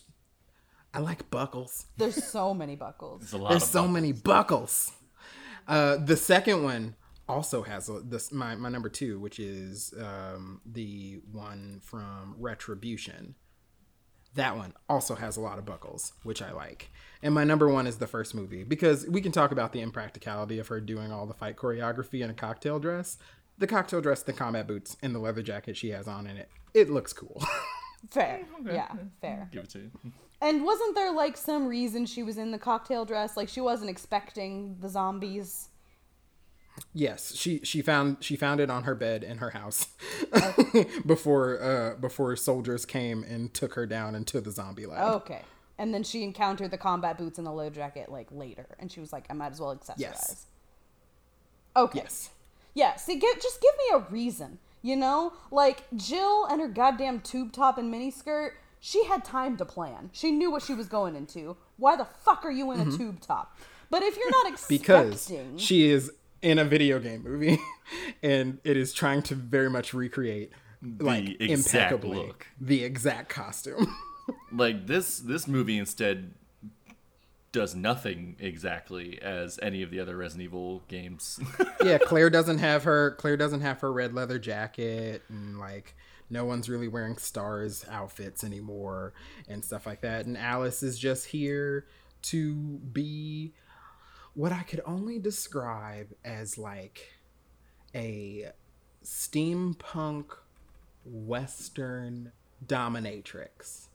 [0.94, 1.88] I like buckles.
[1.98, 3.22] There's so many buckles.
[3.22, 3.94] There's a lot There's of so buttons.
[3.94, 4.92] many buckles.
[5.68, 6.96] Uh, the second one
[7.28, 13.36] also has a, this my my number two, which is um, the one from Retribution.
[14.36, 16.90] That one also has a lot of buckles, which I like.
[17.22, 20.60] And my number one is the first movie because we can talk about the impracticality
[20.60, 23.18] of her doing all the fight choreography in a cocktail dress.
[23.58, 26.50] The cocktail dress, the combat boots, and the leather jacket she has on in it.
[26.74, 27.42] It looks cool.
[28.10, 28.42] Fair.
[28.66, 28.92] Yeah,
[29.22, 29.50] fair.
[29.52, 29.92] Give it to you.
[30.42, 33.38] And wasn't there like some reason she was in the cocktail dress?
[33.38, 35.70] Like she wasn't expecting the zombies.
[36.94, 39.88] Yes, she she found she found it on her bed in her house
[41.06, 45.14] before uh before soldiers came and took her down into the zombie lab.
[45.22, 45.42] Okay.
[45.78, 49.00] And then she encountered the combat boots and the leather jacket like later, and she
[49.00, 50.46] was like, "I might as well accessorize." Yes.
[51.76, 52.00] Okay.
[52.04, 52.30] Yes.
[52.76, 52.96] Yeah.
[52.96, 54.60] See, give, just give me a reason.
[54.82, 58.52] You know, like Jill and her goddamn tube top and miniskirt.
[58.80, 60.10] She had time to plan.
[60.12, 61.56] She knew what she was going into.
[61.78, 63.58] Why the fuck are you in a tube top?
[63.90, 66.12] But if you're not expecting, Because she is
[66.44, 67.58] in a video game movie
[68.24, 70.52] and it is trying to very much recreate
[71.00, 72.48] like exact impeccably look.
[72.60, 73.96] the exact costume.
[74.52, 76.34] like this this movie instead
[77.54, 81.40] does nothing exactly as any of the other Resident Evil games.
[81.84, 85.96] yeah, Claire doesn't have her Claire doesn't have her red leather jacket and like
[86.30, 89.14] no one's really wearing stars outfits anymore
[89.48, 90.26] and stuff like that.
[90.26, 91.86] And Alice is just here
[92.24, 92.56] to
[92.92, 93.54] be
[94.36, 97.14] what I could only describe as like
[97.94, 98.52] a
[99.04, 100.26] steampunk
[101.06, 102.32] western
[102.66, 103.88] dominatrix.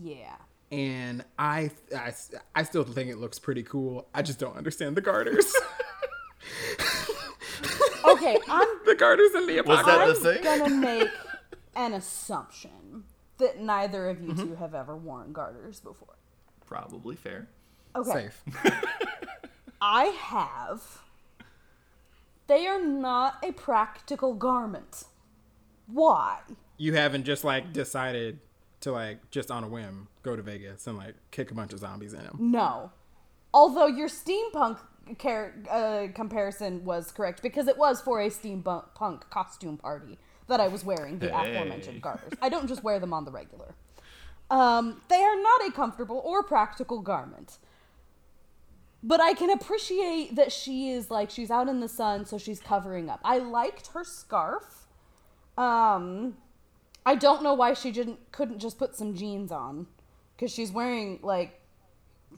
[0.00, 0.36] yeah.
[0.72, 2.12] And I, I,
[2.54, 4.06] I still think it looks pretty cool.
[4.14, 5.52] I just don't understand the garters.
[8.02, 10.22] Okay, I'm the garters in the Was apocalypse.
[10.22, 11.08] that I'm gonna make
[11.76, 13.04] an assumption
[13.38, 14.48] that neither of you Mm-hmm.
[14.48, 16.14] two have ever worn garters before.
[16.66, 17.48] Probably fair.
[17.94, 18.10] Okay.
[18.30, 18.42] Safe.
[19.80, 21.02] I have.
[22.46, 25.04] They are not a practical garment.
[25.86, 26.40] Why?
[26.76, 28.40] You haven't just like decided
[28.80, 31.78] to like just on a whim go to Vegas and like kick a bunch of
[31.78, 32.36] zombies in them.
[32.40, 32.90] No.
[33.52, 34.78] Although your steampunk
[35.18, 40.60] car- uh, comparison was correct because it was for a steampunk punk costume party that
[40.60, 41.54] I was wearing the Hey.
[41.54, 42.32] aforementioned garters.
[42.42, 43.74] I don't just wear them on the regular.
[44.50, 47.58] Um, they are not a comfortable or practical garment.
[49.02, 52.60] But I can appreciate that she is like she's out in the sun, so she's
[52.60, 53.20] covering up.
[53.24, 54.86] I liked her scarf.
[55.56, 56.36] Um,
[57.06, 59.86] I don't know why she didn't couldn't just put some jeans on,
[60.36, 61.60] because she's wearing like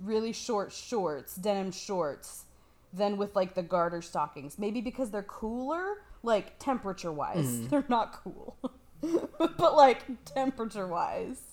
[0.01, 2.45] really short shorts, denim shorts,
[2.93, 4.57] then with like the garter stockings.
[4.57, 8.57] Maybe because they're cooler, like temperature wise, they're not cool,
[9.39, 11.52] but like temperature wise.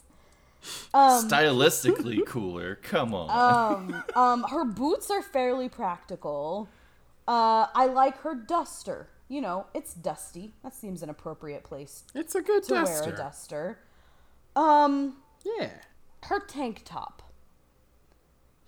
[0.93, 2.75] Um, Stylistically cooler.
[2.75, 4.03] Come on.
[4.15, 6.67] Um, her boots are fairly practical.
[7.27, 9.09] Uh, I like her duster.
[9.27, 10.53] You know, it's dusty.
[10.63, 13.05] That seems an appropriate place It's a good to duster.
[13.05, 13.79] wear a duster.
[14.55, 15.69] Um, Yeah.
[16.23, 17.21] her tank top.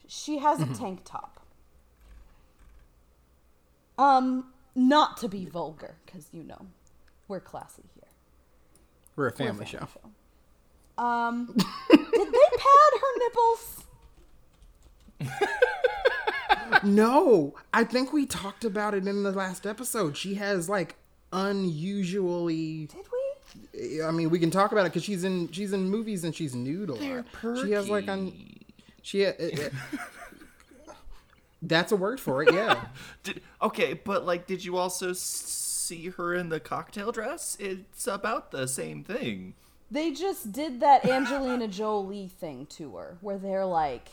[0.07, 0.73] She has Mm-hmm.
[0.73, 1.39] a tank top.
[3.97, 6.67] Um, not to be vulgar, because you know,
[7.27, 8.03] we're classy here.
[9.15, 9.87] We're a We're a family show.
[10.97, 13.83] Um, did they pad her nipples?
[16.83, 20.17] No, I think we talked about it in the last episode.
[20.17, 20.95] She has like
[21.31, 22.87] unusually.
[22.87, 24.03] Did we?
[24.03, 26.55] I mean, we can talk about it because she's in she's in movies and she's
[26.55, 27.25] nude a lot.
[27.33, 27.63] Perky.
[27.63, 28.33] She has like un.
[29.01, 29.25] She.
[29.25, 29.69] Uh, uh,
[31.61, 32.53] that's a word for it.
[32.53, 32.85] Yeah.
[33.23, 37.55] Did, okay, but like, did you also see her in the cocktail dress?
[37.59, 39.53] It's about the same thing.
[39.91, 44.07] They just did that Angelina Jolie thing to her, where they're like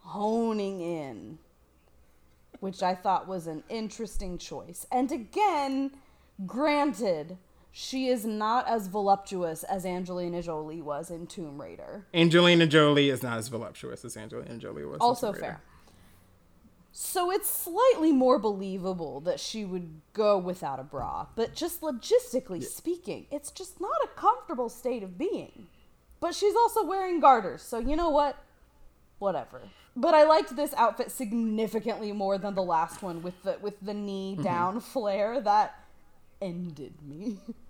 [0.00, 1.38] honing in,
[2.60, 4.86] which I thought was an interesting choice.
[4.92, 5.92] And again,
[6.46, 7.38] granted,
[7.72, 12.04] she is not as voluptuous as Angelina Jolie was in Tomb Raider.
[12.12, 14.96] Angelina Jolie is not as voluptuous as Angelina Jolie was.
[14.96, 15.62] in Also fair.
[17.00, 22.60] So it's slightly more believable that she would go without a bra, but just logistically
[22.64, 25.68] speaking, it's just not a comfortable state of being.
[26.18, 28.36] But she's also wearing garters, so you know what?
[29.20, 29.62] Whatever.
[29.94, 33.94] But I liked this outfit significantly more than the last one with the with the
[33.94, 34.42] knee mm-hmm.
[34.42, 35.78] down flare that
[36.42, 37.38] ended me.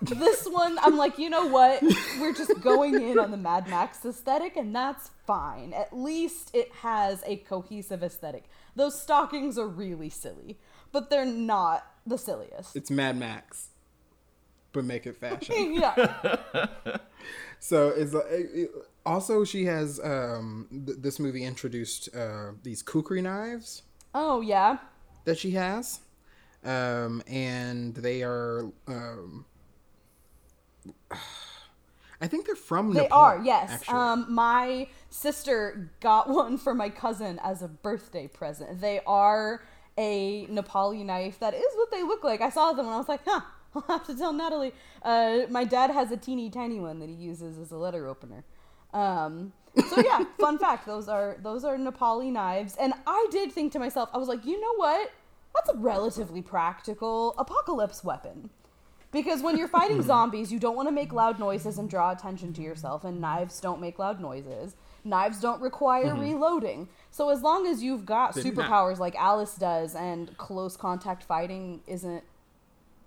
[0.00, 1.82] this one, I'm like, you know what?
[2.20, 5.72] We're just going in on the Mad Max aesthetic, and that's fine.
[5.72, 8.44] At least it has a cohesive aesthetic.
[8.74, 10.58] Those stockings are really silly,
[10.92, 12.74] but they're not the silliest.
[12.76, 13.68] It's Mad Max,
[14.72, 15.74] but make it fashion.
[15.80, 16.66] yeah.
[17.60, 18.70] so it's like- it- it-
[19.04, 23.82] also she has um th- this movie introduced uh these kukri knives
[24.14, 24.78] Oh, yeah.
[25.24, 25.98] that she has
[26.64, 29.44] um and they are um
[32.20, 33.82] I think they're from They Nepal, are, yes.
[33.88, 38.80] Um, my sister got one for my cousin as a birthday present.
[38.80, 39.64] They are
[39.98, 41.40] a Nepali knife.
[41.40, 42.40] That is what they look like.
[42.40, 43.40] I saw them and I was like, huh.
[43.74, 44.72] I'll have to tell Natalie.
[45.02, 48.44] Uh, my dad has a teeny tiny one that he uses as a letter opener.
[48.92, 49.52] Um,
[49.88, 50.86] so yeah, fun fact.
[50.86, 54.44] Those are those are Nepali knives, and I did think to myself, I was like,
[54.44, 55.10] you know what?
[55.54, 58.50] That's a relatively practical apocalypse weapon.
[59.12, 60.06] Because when you're fighting hmm.
[60.06, 63.60] zombies, you don't want to make loud noises and draw attention to yourself, and knives
[63.60, 64.74] don't make loud noises.
[65.04, 66.20] Knives don't require hmm.
[66.20, 66.88] reloading.
[67.10, 68.70] So as long as you've got They do not.
[68.70, 72.24] superpowers like Alice does and close contact fighting isn't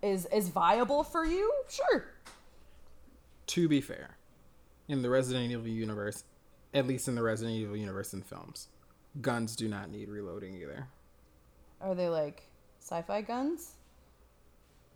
[0.04, 2.06] is is viable for you, sure.
[3.48, 4.18] to be fair,
[4.88, 6.24] in the Resident Evil universe,
[6.74, 8.68] at least in the Resident Evil universe in films,
[9.22, 10.88] guns do not need reloading either.
[11.82, 12.43] Are they like
[12.80, 13.71] sci-fi guns?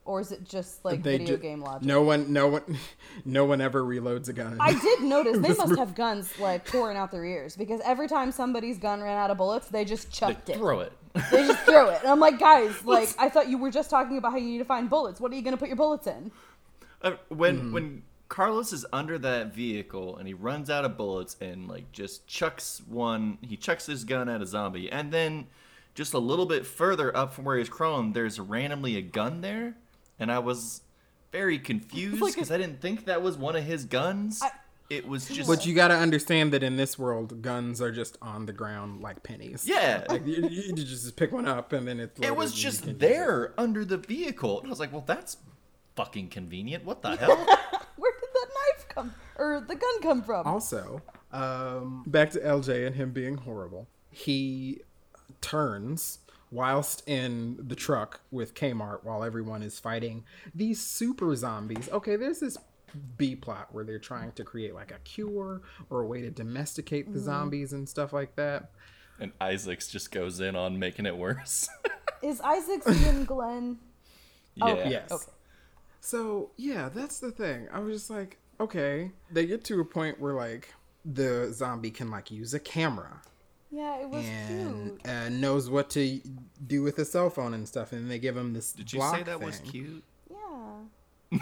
[0.05, 1.85] Or is it just like They video ju- game logic?
[1.87, 2.77] No one, no one,
[3.25, 4.57] no one ever reloads a gun.
[4.59, 8.31] I did notice they must have guns like pouring out their ears because every time
[8.31, 10.57] somebody's gun ran out of bullets, they just They chucked it.
[10.57, 10.93] throw it.
[11.31, 11.99] They just throw it.
[12.01, 14.57] And I'm like, guys, like I thought you were just talking about how you need
[14.59, 15.19] to find bullets.
[15.19, 16.31] What are you gonna put your bullets in?
[17.03, 21.67] Uh, when when Carlos is under that vehicle and he runs out of bullets and
[21.67, 25.47] like just chucks one, he chucks his gun at a zombie, and then
[25.99, 29.75] just a little bit further up from where he's crawling, there's randomly a gun there,
[30.17, 30.81] and I was
[31.33, 34.39] very confused like a- because I didn't think that was one of his guns.
[34.41, 34.51] I-
[34.89, 38.17] it was just But you got to understand that in this world, guns are just
[38.23, 39.63] on the ground like pennies.
[39.67, 40.03] yeah.
[40.09, 42.19] Like you, you just pick one up and then it's.
[42.21, 42.99] it was loaded and you just can it.
[42.99, 45.37] there under the vehicle, and I was like, "Well, that's
[45.95, 46.85] fucking convenient.
[46.85, 47.35] What the hell?"
[47.97, 50.47] Where did that knife come or the gun come from?
[50.47, 53.87] Also, um, back to LJ and him being horrible.
[54.09, 54.81] He
[55.41, 56.19] turns
[56.51, 60.23] whilst in the truck with Kmart while everyone is fighting
[60.53, 61.89] these super zombies.
[61.91, 62.57] Okay, there's this
[63.17, 67.05] B plot where they're trying to create like a cure or a way to domesticate
[67.05, 67.25] the mm-hmm.
[67.25, 68.71] zombies and stuff like that.
[69.19, 71.69] and Isaacs just goes in on making it worse.
[72.21, 73.77] Is Isaacs Iain Glen?
[74.55, 74.65] yeah.
[74.65, 74.89] Okay.
[74.89, 75.11] Yes.
[75.11, 75.31] Okay.
[76.01, 77.67] So yeah, that's the thing.
[77.71, 79.11] I was just like, okay.
[79.31, 80.73] They get to a point where like
[81.05, 83.21] the zombie can like use a camera
[83.71, 85.07] Yeah, it was and cute.
[85.07, 86.19] uh, knows what to
[86.65, 88.73] do with a cell phone and stuff, and they give him this.
[88.73, 90.03] Did you say that was cute?
[90.29, 91.37] Yeah.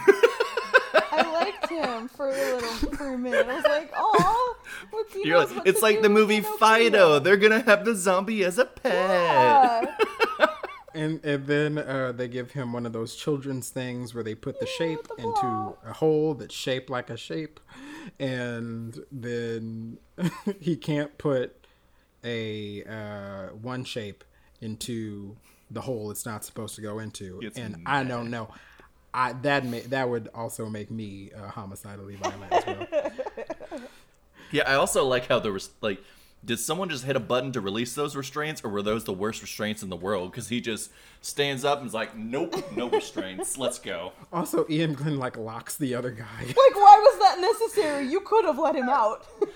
[1.11, 3.47] I liked him for a little for a minute.
[3.47, 4.55] I was like, oh,
[4.91, 7.19] look, he You're knows like, what it's to like do the with movie Pinocchio." Fido.
[7.19, 8.93] They're gonna have the zombie as a pet.
[8.93, 9.95] Yeah.
[10.93, 14.59] And and then uh, they give him one of those children's things where they put
[14.59, 17.59] the shape the into a hole that's shaped like a shape,
[18.19, 19.99] and then
[20.59, 21.56] he can't put
[22.27, 24.23] a uh, one shape
[24.61, 25.35] into
[25.71, 27.39] the hole it's not supposed to go into.
[27.41, 28.49] Gets and I don't know.
[29.13, 33.81] I that may, that would also make me uh, homicidally violent as well.
[34.49, 36.01] Yeah, I also like how there was like,
[36.45, 39.41] did someone just hit a button to release those restraints, or were those the worst
[39.41, 40.31] restraints in the world?
[40.31, 43.57] Because he just stands up and is like, "Nope, no restraints.
[43.57, 46.43] Let's go." Also, Iain Glen like locks the other guy.
[46.45, 48.07] Like, why was that necessary?
[48.07, 49.25] You could have let him out.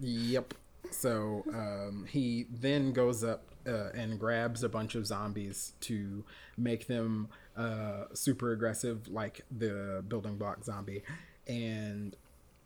[0.00, 0.54] Yep.
[0.94, 6.24] So um, he then goes up uh, and grabs a bunch of zombies to
[6.56, 11.02] make them uh, super aggressive, like the building block zombie,
[11.46, 12.16] and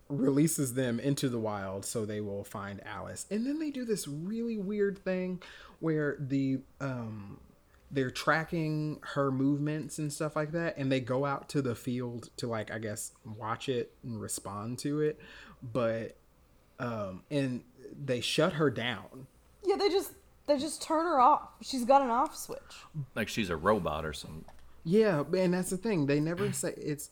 [0.08, 3.26] releases them into the wild so they will find Alice.
[3.30, 5.42] And then they do this really weird thing
[5.80, 7.38] where the um,
[7.90, 12.28] they're tracking her movements and stuff like that and they go out to the field
[12.36, 15.18] to like i guess watch it and respond to it
[15.62, 16.16] but
[16.78, 17.62] um and
[18.04, 19.26] they shut her down
[19.64, 20.12] Yeah, they just
[20.46, 21.42] they just turn her off.
[21.60, 22.58] She's got an off switch.
[23.14, 24.44] Like she's a robot or something.
[24.84, 27.10] yeah and that's the thing they never say it's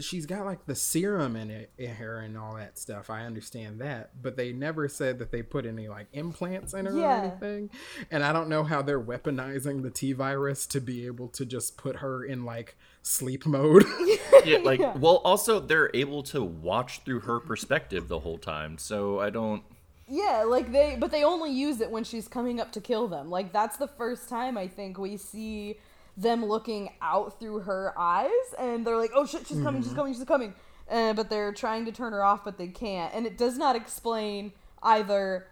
[0.00, 3.80] she's got like the serum in it in her and all that stuff i understand
[3.80, 7.22] that but they never said that they put any like implants in her Yeah.
[7.22, 7.70] or anything
[8.08, 11.96] and i don't know how they're weaponizing the t-virus to be able to just put
[11.96, 13.84] her in like sleep mode
[14.44, 18.78] Yeah, like well also they're able to watch through her perspective the whole time.
[18.78, 19.62] So I don't
[20.08, 23.30] Yeah, like they but they only use it when she's coming up to kill them.
[23.30, 25.78] Like that's the first time I think we see
[26.16, 30.12] them looking out through her eyes and they're like, "Oh shit, she's coming, she's coming,
[30.12, 30.54] she's coming."
[30.90, 33.14] Uh, but they're trying to turn her off but they can't.
[33.14, 35.46] And it does not explain either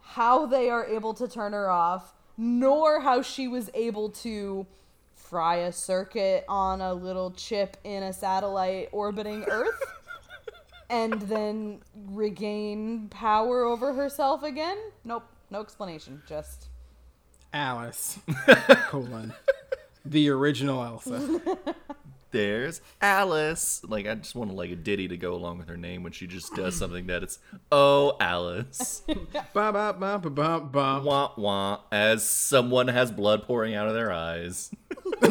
[0.00, 4.66] how they are able to turn her off nor how she was able to
[5.28, 9.82] fry a circuit on a little chip in a satellite orbiting Earth
[10.90, 14.78] and then regain power over herself again?
[15.04, 16.22] Nope, no explanation.
[16.28, 16.68] Just
[17.52, 18.18] alice
[18.88, 19.32] colon
[20.04, 21.40] the original elsa
[22.30, 23.82] there's Alice.
[23.86, 26.26] Like I just want like a ditty to go along with her name when she
[26.26, 27.38] just does something that it's
[27.70, 29.02] oh Alice.
[29.54, 33.94] ba ba ba ba ba ba wah wah as someone has blood pouring out of
[33.94, 34.70] their eyes.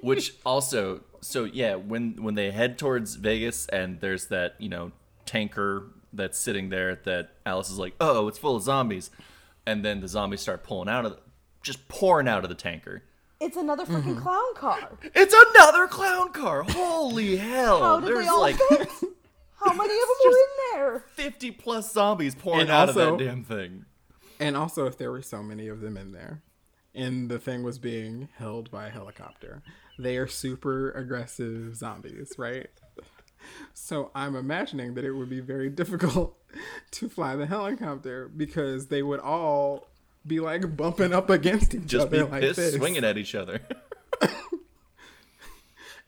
[0.00, 4.92] Which also so yeah, when when they head towards Vegas and there's that, you know,
[5.24, 9.10] tanker that's sitting there that Alice is like, "Oh, it's full of zombies."
[9.66, 11.18] And then the zombies start pulling out of the,
[11.62, 13.02] just pouring out of the tanker.
[13.40, 14.22] It's another freaking Mm-hmm.
[14.22, 14.98] clown car.
[15.14, 16.62] It's another clown car.
[16.62, 17.80] Holy hell.
[17.80, 18.88] How did There's they all like fit?
[19.62, 21.04] How many of them were in there?
[21.14, 23.84] 50 plus zombies pouring And out of that damn thing.
[24.40, 26.42] and also if there were so many of them in there
[26.94, 29.62] and the thing was being held by a helicopter
[29.98, 32.68] they are super aggressive zombies right
[33.74, 36.36] so i'm imagining that it would be very difficult
[36.90, 39.86] to fly the helicopter because they would all
[40.26, 43.34] be like bumping up against each Just be other like pissed this swinging at each
[43.34, 43.60] other.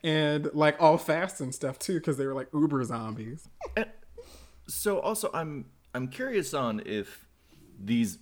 [0.04, 3.84] and like all fast and stuff too because they were like uber zombies eh,
[4.66, 7.26] So also I'm I'm curious on if
[7.82, 8.18] these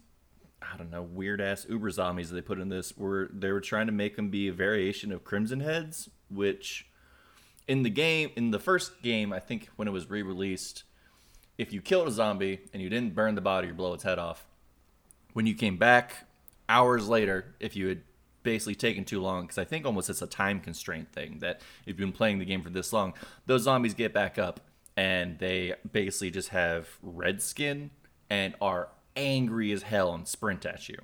[0.62, 3.86] I don't know weird ass Uber zombies they put in this were they were trying
[3.86, 6.88] to make them be a variation of Crimson Heads, which
[7.68, 10.84] in the game in the first game I think when it was re-released,
[11.58, 14.18] if you killed a zombie and you didn't burn the body or blow its head
[14.18, 14.46] off,
[15.36, 16.24] when you came back
[16.66, 18.00] hours later, if you had
[18.42, 21.88] basically taken too long, because I think almost it's a time constraint thing that if
[21.88, 23.12] you've been playing the game for this long,
[23.44, 24.60] those zombies get back up
[24.96, 27.90] and they basically just have red skin
[28.30, 30.96] and are angry as hell and sprint at you.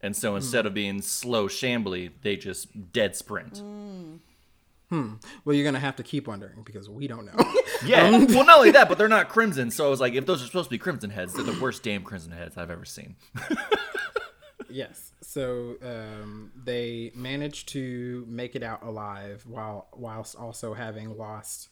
[0.00, 0.66] And so instead hmm.
[0.66, 3.58] of being slow shambly, they just dead sprint.
[3.58, 4.16] Hmm.
[4.90, 7.54] Well you're gonna have to keep wondering because we don't know
[7.86, 8.10] Yeah.
[8.10, 9.70] well, not only that, but they're not crimson.
[9.70, 11.82] So I was like, if those are supposed to be crimson heads, they're the worst
[11.82, 13.16] damn crimson heads I've ever seen.
[14.72, 15.12] Yes.
[15.20, 21.68] So um, they managed to make it out alive while whilst also having lost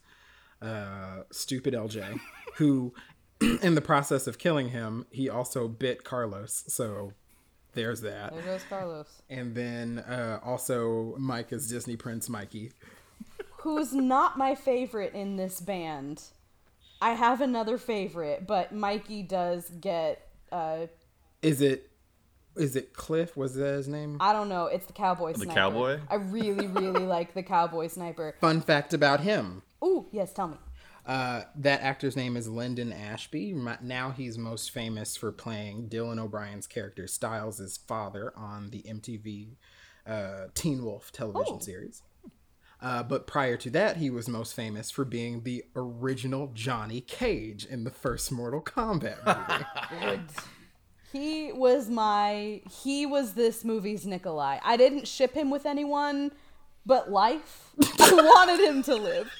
[0.60, 2.18] uh, stupid LJ,
[2.56, 2.92] who,
[3.62, 6.64] in the process of killing him, he also bit Carlos.
[6.68, 7.12] So
[7.74, 8.34] there's that.
[8.34, 9.22] There goes Carlos.
[9.30, 12.72] And then uh, also Mike is Disney Prince Mikey.
[13.62, 16.22] Who's not my favorite in this band.
[17.00, 20.86] I have another favorite, but Mikey does get uh
[21.42, 21.90] Is it?
[22.56, 23.36] Is it Cliff?
[23.36, 24.16] Was that his name?
[24.20, 25.38] I don't know, it's the cowboy sniper.
[25.38, 25.60] The sniper.
[25.60, 26.00] cowboy?
[26.10, 28.34] I really, really like the cowboy sniper.
[28.40, 29.62] Fun fact about him.
[29.84, 30.56] Ooh, yes, tell me.
[31.06, 33.54] Uh, that actor's name is Linden Ashby.
[33.80, 39.54] Now he's most famous for playing Dylan O'Brien's character Stiles' father on the MTV
[40.06, 41.60] uh, Teen Wolf television Oh.
[41.60, 42.02] series.
[42.80, 47.64] Uh, but prior to that, he was most famous for being the original Johnny Cage
[47.64, 49.24] in the first Mortal Kombat
[50.00, 50.24] movie.
[51.12, 54.58] He was my he was this movie's Nikolai.
[54.62, 56.30] I didn't ship him with anyone
[56.84, 57.70] but life.
[58.00, 59.30] I wanted him to live.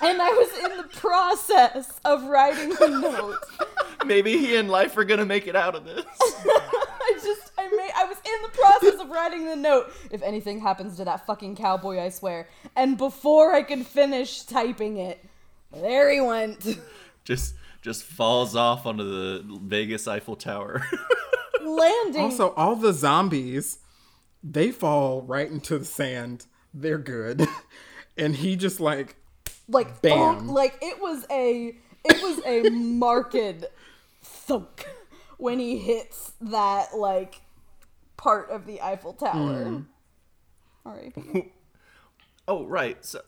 [0.00, 3.38] And I was in the process of writing the note.
[4.06, 6.04] Maybe he and life are gonna make it out of this.
[6.20, 9.92] I just I made I was in the process of writing the note.
[10.10, 12.48] If anything happens to that fucking cowboy, I swear.
[12.76, 15.24] And before I could finish typing it,
[15.72, 16.66] there he went.
[17.24, 20.86] just just falls off onto the Vegas Eiffel Tower.
[21.62, 23.78] Landing also, all the zombies,
[24.42, 26.46] they fall right into the sand.
[26.74, 27.46] They're good.
[28.20, 29.14] And he just like
[29.68, 30.38] like Bam.
[30.38, 33.64] thunk, like it was a it was a marked
[34.24, 34.88] thunk
[35.36, 37.40] when he hits that like
[38.18, 39.64] part of the Eiffel Tower.
[39.64, 39.86] Mm.
[40.84, 41.52] R.I.P.
[42.50, 43.04] Oh, right.
[43.04, 43.20] So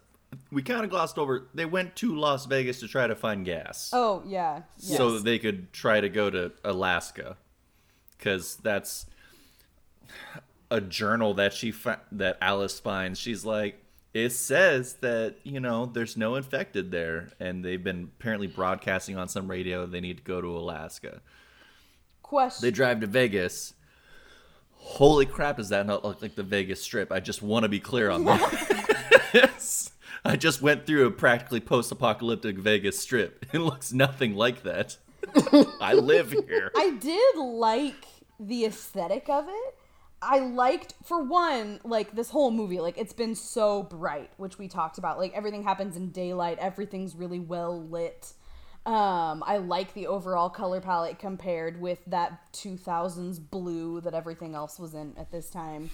[0.50, 1.48] we kind of glossed over.
[1.52, 4.62] They went to Las Vegas to try to find gas, Oh yeah.
[4.78, 4.96] Yes.
[4.96, 7.36] so they could try to go to Alaska,
[8.16, 9.04] because that's
[10.70, 13.18] a journal that she fi- that Alice finds.
[13.18, 13.84] She's like,
[14.14, 19.28] it says that you know there's no infected there, and they've been apparently broadcasting on
[19.28, 19.84] some radio.
[19.84, 21.20] They need to go to Alaska.
[22.22, 22.66] question.
[22.66, 23.74] They drive to Vegas.
[24.82, 27.12] Holy crap, does that not look like the Vegas Strip?
[27.12, 29.10] I just want to be clear on that.
[30.24, 33.46] I just went through a practically post apocalyptic Vegas Strip.
[33.52, 34.96] It looks nothing like that.
[35.80, 36.70] I live here.
[36.76, 38.06] I did like
[38.38, 39.74] the aesthetic of it.
[40.22, 44.68] I liked, for one, like this whole movie, like it's been so bright, which we
[44.68, 45.18] talked about.
[45.18, 48.32] Like everything happens in daylight, everything's really well lit.
[48.86, 54.78] Um, I like the overall color palette compared with that 2000s blue that everything else
[54.78, 55.90] was in at this time.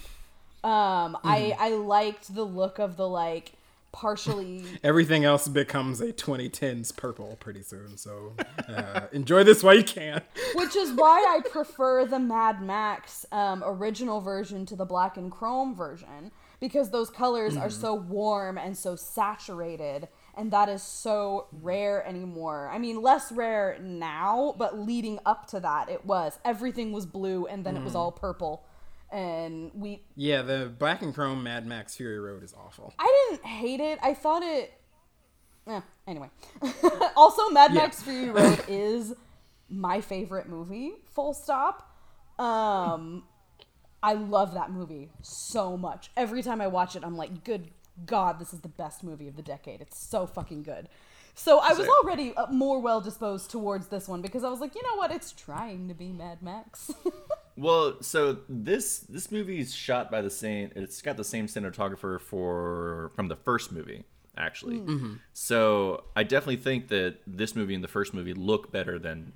[0.63, 3.53] Um, I I liked the look of the like
[3.91, 7.97] partially Everything else becomes a 2010s purple pretty soon.
[7.97, 8.33] So
[8.67, 10.21] uh, enjoy this while you can.
[10.55, 15.31] Which is why I prefer the Mad Max um, original version to the black and
[15.31, 20.07] chrome version because those colors are so warm and so saturated,
[20.37, 22.69] and that is so rare anymore.
[22.71, 27.47] I mean, less rare now, but leading up to that, it was everything was blue
[27.47, 28.63] and then it was all purple,
[29.11, 32.93] and we Yeah, the black and chrome Mad Max Fury Road is awful.
[32.99, 33.99] I didn't hate it.
[34.01, 34.73] I thought it.
[35.67, 36.29] Eh, anyway.
[37.15, 37.81] also, Mad Yeah.
[37.81, 39.13] Max Fury Road is
[39.69, 40.93] my favorite movie.
[41.13, 41.93] Full stop.
[42.39, 43.23] Um,
[44.03, 46.11] I love that movie so much.
[46.15, 47.71] Every time I watch it, I'm like, good
[48.05, 49.81] God, this is the best movie of the decade.
[49.81, 50.89] It's so fucking good.
[51.35, 54.73] So I was already uh, more well disposed towards this one because I was like,
[54.73, 55.11] you know what?
[55.11, 56.91] It's trying to be Mad Max.
[57.59, 60.71] Well, so this this movie is shot by the same.
[60.75, 64.03] It's got the same cinematographer for from the first movie,
[64.37, 64.77] actually.
[65.33, 69.33] So I definitely think that this movie and the first movie look better than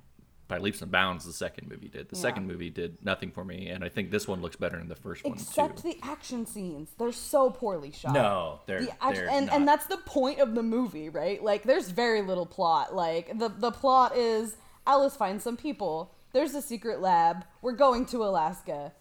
[0.52, 2.10] by leaps and bounds the second movie did.
[2.10, 4.88] The second movie did nothing for me, and I think this one looks better than
[4.88, 5.88] the first one Except too.
[5.92, 6.90] the action scenes.
[6.98, 8.12] They're so poorly shot.
[8.12, 9.54] no, they're, the act- they're and not.
[9.54, 11.42] and that's the point of the movie, right?
[11.42, 12.94] Like there's very little plot.
[12.94, 16.14] Like the the plot is Alice finds some people.
[16.34, 17.44] There's a secret lab.
[17.62, 18.92] We're going to Alaska.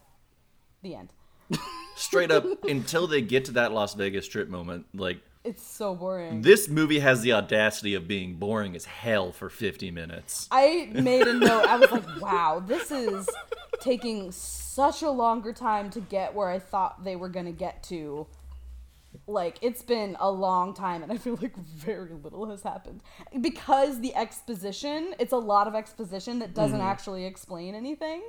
[0.83, 1.09] The end.
[1.95, 4.85] straight up until they get to that Las Vegas trip moment.
[4.93, 6.43] Like It's so boring.
[6.43, 10.47] this movie has the audacity of being boring as hell for 50 minutes.
[10.51, 11.65] I made a note.
[11.65, 13.27] I was like, wow, this is
[13.79, 17.81] taking such a longer time to get where I thought they were going to get
[17.83, 18.27] to.
[19.27, 23.01] Like, it's been a long time, and I feel like very little has happened.
[23.41, 26.87] Because the exposition, it's a lot of exposition that doesn't mm-hmm.
[26.87, 28.21] actually explain anything.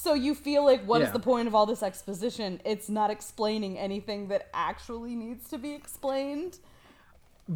[0.00, 1.12] So you feel like, what is Yeah.
[1.12, 2.60] the point of all this exposition?
[2.64, 6.58] It's not explaining anything that actually needs to be explained.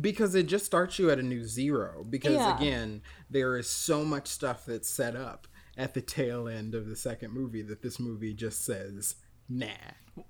[0.01, 2.57] because it just starts you at a new zero because Yeah.
[2.57, 6.97] again there is so much stuff that's set up at the tail end of the
[6.97, 9.17] second movie that this movie just says
[9.51, 9.67] nah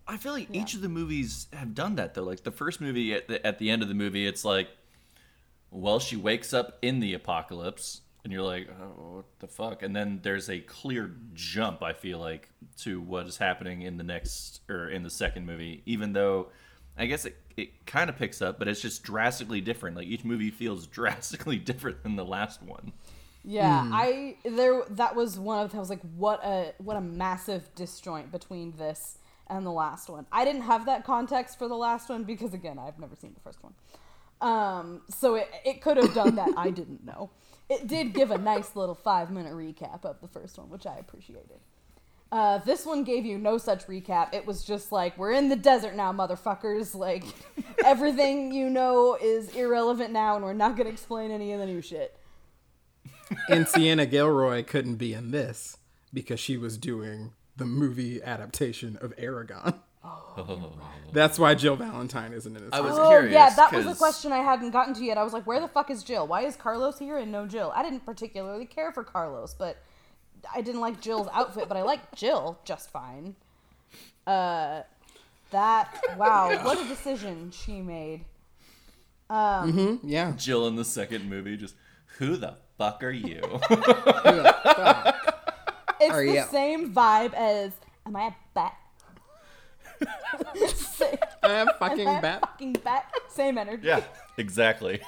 [0.08, 2.24] I feel like each of the movies have done that though.
[2.24, 4.68] Like the first movie, at the, at the end of the movie, it's like,
[5.70, 9.82] well, she wakes up in the apocalypse, and you're like, oh, what the fuck?
[9.82, 11.82] And then there's a clear jump.
[11.82, 15.82] I feel like to what is happening in the next or in the second movie,
[15.86, 16.48] even though.
[16.94, 19.96] I guess it, it kind of picks up, but it's just drastically different.
[19.96, 22.92] Like each movie feels drastically different than the last one.
[23.44, 23.92] Yeah, hmm.
[23.94, 28.30] I there that was one of I was like, what a what a massive disjoint
[28.30, 29.18] between this
[29.48, 30.26] and the last one.
[30.30, 33.40] I didn't have that context for the last one because again, I've never seen the
[33.40, 33.74] first one.
[34.43, 36.51] Um, so it it could have done that.
[36.57, 37.30] I didn't know.
[37.70, 40.97] It did give a nice little five minute recap of the first one, which I
[40.99, 41.61] appreciated.
[42.32, 44.34] Uh, this one gave you no such recap.
[44.34, 46.95] It was just like, we're in the desert now, motherfuckers.
[47.03, 47.24] Like,
[47.84, 51.66] everything you know is irrelevant now, and we're not going to explain any of the
[51.66, 52.16] new shit.
[53.49, 55.76] and Sienna Guillory couldn't be in this
[56.12, 59.80] because she was doing the movie adaptation of Eragon
[61.12, 63.32] that's why jill valentine isn't in this I was Oh, curious.
[63.32, 65.16] yeah, that was a 'cause- question I hadn't gotten to yet.
[65.18, 66.26] I was like, where the fuck is Jill?
[66.26, 67.72] Why is Carlos here and no Jill?
[67.74, 69.76] I didn't particularly care for Carlos, but
[70.53, 73.36] I didn't like Jill's outfit, but I liked Jill just fine.
[74.26, 74.82] Uh,
[75.50, 78.24] that, wow, what a decision she made.
[79.30, 81.74] yeah Jill in the second movie, just
[82.18, 83.40] who the fuck are you?
[86.05, 87.70] It's Are the you- same vibe as,
[88.07, 88.74] am I a bat?
[90.66, 93.12] Same- i'm fucking I a bat fucking bat?
[93.28, 93.86] Same energy.
[93.86, 94.03] yeah,
[94.36, 95.00] exactly.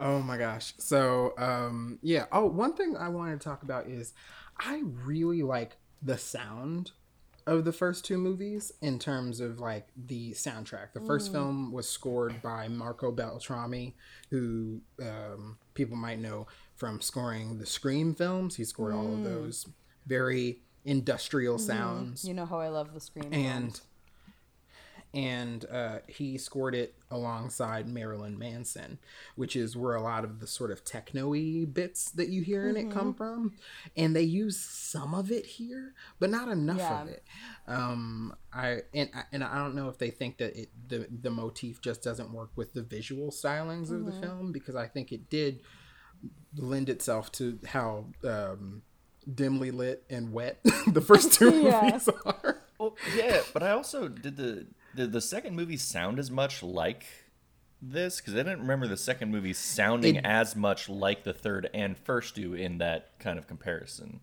[0.00, 0.74] Oh my gosh.
[0.78, 2.26] So, um, yeah.
[2.30, 4.12] Oh, one thing I wanted to talk about is
[4.58, 6.92] I really like the sound
[7.46, 10.92] of the first two movies in terms of like the soundtrack.
[10.94, 13.94] The first film was scored by Marco Beltrami,
[14.30, 18.56] who um, people might know from scoring the Scream films.
[18.56, 19.66] He scored all of those
[20.06, 23.32] very industrial sounds You know how I love the scream.
[23.32, 23.80] and
[25.12, 28.98] and uh, he scored it alongside Marilyn Manson,
[29.36, 32.76] which is where a lot of the sort of techno-y bits that you hear in
[32.76, 33.54] it come from,
[33.96, 37.02] and they use some of it here, but not enough Yeah.
[37.02, 37.22] of it.
[37.68, 41.30] Um, I and I- and I don't know if they think that it the the
[41.30, 45.30] motif just doesn't work with the visual stylings of the film because I think it
[45.30, 45.60] did
[46.56, 48.82] lend itself to how um,
[49.32, 51.82] dimly lit and wet the first two Yeah.
[51.82, 52.58] movies are.
[52.78, 57.04] Well, yeah, but I also did the did the second movie sound as much like
[57.82, 61.68] this because I didn't remember the second movie sounding It- as much like the third
[61.74, 64.20] and first do in that kind of comparison.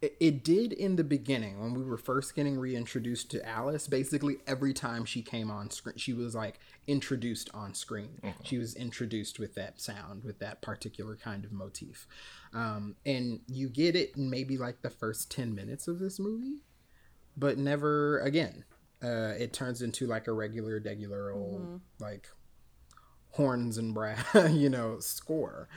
[0.00, 3.88] It, it did in the beginning when we were first getting reintroduced to Alice.
[3.88, 8.18] Basically, every time she came on screen, she was like introduced on screen.
[8.42, 12.08] She was introduced with that sound, with that particular kind of motif.
[12.54, 16.62] Um, and you get it in maybe like the first 10 minutes of this movie,
[17.36, 18.64] but never again.
[19.04, 22.26] Uh, it turns into like a regular, regular old, like
[23.30, 25.68] horns and brass, you know, score.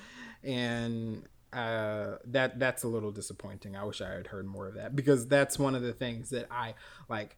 [0.44, 3.76] And uh, that that's a little disappointing.
[3.76, 6.48] I wish I had heard more of that because that's one of the things that
[6.50, 6.76] I
[7.10, 7.38] like.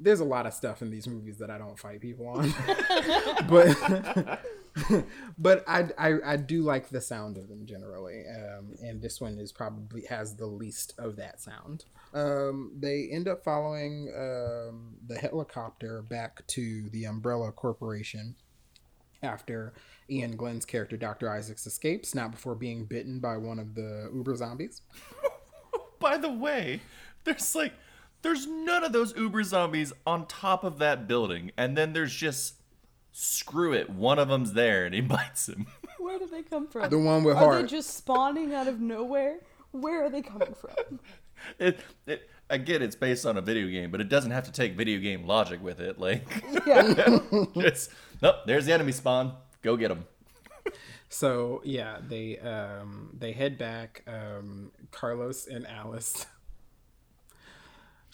[0.00, 2.52] There's a lot of stuff in these movies that I don't fight people on,
[3.48, 4.40] but
[5.38, 9.38] but I, I I do like the sound of them generally, um, and this one
[9.38, 11.84] is probably has the least of that sound.
[12.12, 18.36] Um, they end up following um, the helicopter back to the Umbrella Corporation
[19.22, 19.72] after
[20.10, 21.30] Iain Glen's character Dr.
[21.30, 24.82] Isaacs escapes, not before being bitten by one of the Uber zombies.
[25.98, 26.80] By the way,
[27.24, 27.72] there's like
[28.24, 32.54] there's none of those Uber zombies on top of that building, and then there's just
[33.12, 35.66] screw it, one of them's there and he bites him.
[35.98, 36.90] Where do they come from?
[36.90, 37.62] The one with Are heart.
[37.62, 39.38] they just spawning out of nowhere?
[39.70, 40.98] Where are they coming from?
[41.58, 44.52] It, it, I get it's based on a video game, but it doesn't have to
[44.52, 45.98] take video game logic with it.
[45.98, 46.26] Like,
[46.66, 47.18] Yeah.
[47.58, 47.90] just
[48.22, 48.36] nope.
[48.46, 49.34] There's the enemy spawn.
[49.60, 50.06] Go get them.
[51.10, 54.04] So yeah, they um, they head back.
[54.06, 56.24] Um, Carlos and Alice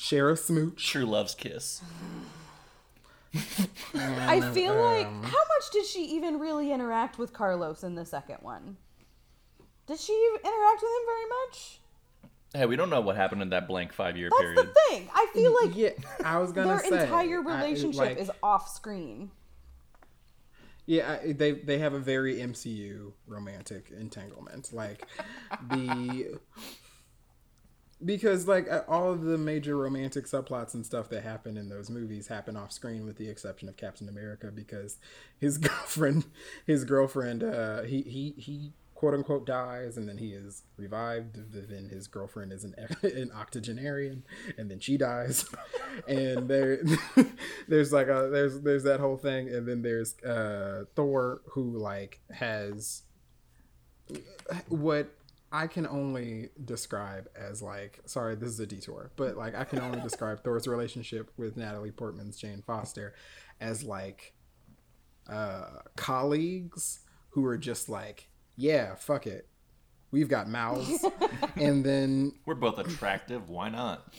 [0.00, 0.84] share a smooch.
[0.86, 1.82] True love's kiss.
[3.94, 8.38] I feel like how much did she even really interact with Carlos in the second
[8.40, 8.76] one?
[9.86, 10.12] Did she
[10.44, 11.80] interact with him very much?
[12.54, 14.58] Hey, we don't know what happened in that blank five year That's period.
[14.58, 15.08] That's the thing.
[15.14, 15.90] I feel like Yeah,
[16.24, 19.30] I was gonna their say entire I- relationship like- is off screen.
[20.86, 24.72] Yeah, I- they they have a very MCU romantic entanglement.
[24.72, 25.06] Like
[25.70, 26.40] the
[28.04, 31.90] because like uh, all of the major romantic subplots and stuff that happen in those
[31.90, 34.98] movies happen off screen with the exception of Captain America because
[35.38, 36.24] his girlfriend
[36.66, 41.36] his girlfriend uh he he he quote unquote dies and then he is revived.
[41.52, 44.24] Then his girlfriend is an, an octogenarian
[44.58, 45.46] and then she dies.
[46.06, 46.78] And there
[47.66, 52.20] there's like a there's there's that whole thing and then there's uh thor who like
[52.30, 53.02] has
[54.68, 55.12] what
[55.52, 59.80] I can only describe as like sorry this is a detour but like I can
[59.80, 63.14] only describe Thor's relationship with Natalie Portman's Jane Foster
[63.60, 64.32] as like
[65.28, 69.48] uh colleagues who are just like yeah fuck it
[70.10, 71.04] we've got mouths
[71.56, 73.48] and then We're both attractive.
[73.48, 74.12] Why not?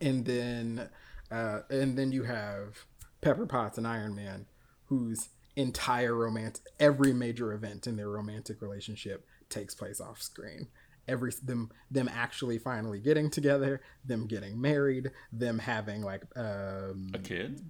[0.00, 0.88] and then
[1.30, 2.84] uh, and then you have
[3.20, 4.46] Pepper Potts and Iron Man,
[4.86, 10.68] whose entire romance, every major event in their romantic relationship takes place off screen.
[11.06, 17.18] Every them them actually finally getting together, them getting married, them having like um, A
[17.18, 17.60] kid?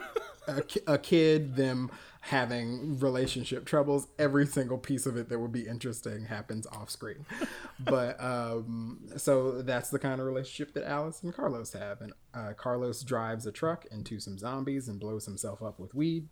[0.46, 4.06] a, a kid, them having relationship troubles.
[4.18, 7.26] Every single piece of it that would be interesting happens off screen.
[7.80, 12.00] but um, so that's the kind of relationship that Alice and Carlos have.
[12.00, 16.28] And uh, Carlos drives a truck into some zombies and blows himself up with weed.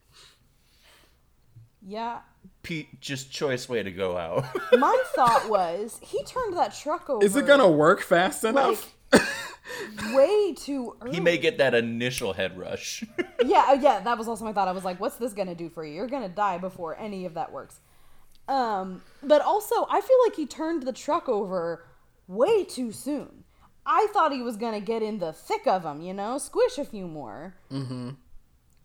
[1.87, 2.21] Yeah.
[2.63, 4.45] Pete, just choice way to go out.
[4.79, 7.25] My thought was he turned that truck over.
[7.25, 8.95] Is it gonna work fast enough?
[10.13, 11.15] way too early?
[11.15, 13.05] he may get that initial head rush.
[13.45, 14.69] yeah, uh, yeah, that was also my thought.
[14.69, 15.95] I was like, what's this gonna do for you?
[15.95, 17.81] You're gonna die before any of that works.
[18.49, 21.85] Um, but also, I feel like he turned the truck over
[22.29, 23.45] way too soon.
[23.85, 26.85] I thought he was gonna get in the thick of them, you know, squish a
[26.85, 27.55] few more.
[27.71, 28.11] Mm-hmm.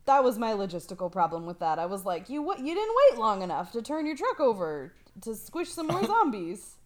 [0.08, 1.80] That was my logistical problem with that.
[1.80, 2.60] I was like, you what?
[2.60, 6.78] You didn't wait long enough to turn your truck over to squish some more zombies.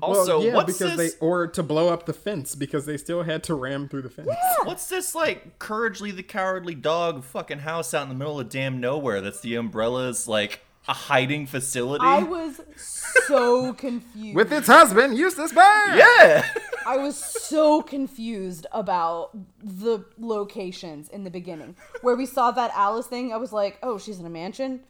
[0.00, 1.14] Also, well, yeah, what's because this?
[1.14, 4.10] they or to blow up the fence because they still had to ram through the
[4.10, 4.28] fence.
[4.64, 8.80] What's this like couragely the cowardly dog fucking house out in the middle of damn
[8.80, 9.20] nowhere?
[9.20, 12.04] That's the umbrella's like a hiding facility.
[12.04, 14.34] I was so confused.
[14.36, 15.96] With its husband, Eustace Bear.
[15.96, 16.44] yeah.
[16.86, 19.30] I was so confused about
[19.62, 21.76] the locations in the beginning.
[22.00, 24.80] Where we saw that Alice thing, I was like, oh, she's in a mansion?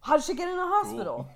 [0.00, 1.28] How did she get in a hospital?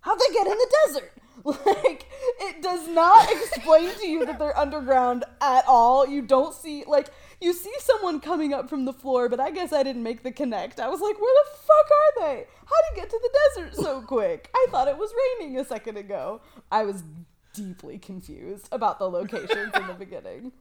[0.00, 1.12] How'd they get in the desert?
[1.44, 2.06] Like,
[2.40, 6.06] it does not explain to you that they're underground at all.
[6.08, 7.08] You don't see, like,
[7.44, 10.32] you see someone coming up from the floor, but I guess I didn't make the
[10.32, 10.80] connect.
[10.80, 12.46] I was like, where the fuck are they?
[12.64, 14.50] How would you get to the desert so quick?
[14.54, 16.40] I thought it was raining a second ago.
[16.72, 17.04] I was
[17.52, 20.52] deeply confused about the locations in the beginning.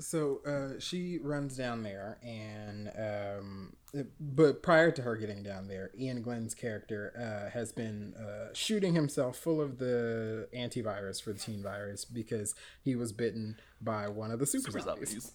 [0.00, 3.76] So uh, she runs down there, and um,
[4.18, 8.94] but prior to her getting down there, Iain Glen's character uh, has been uh, shooting
[8.94, 14.40] himself full of the antivirus for the T-virus because he was bitten by one of
[14.40, 15.08] the super, Super zombies.
[15.10, 15.32] zombies.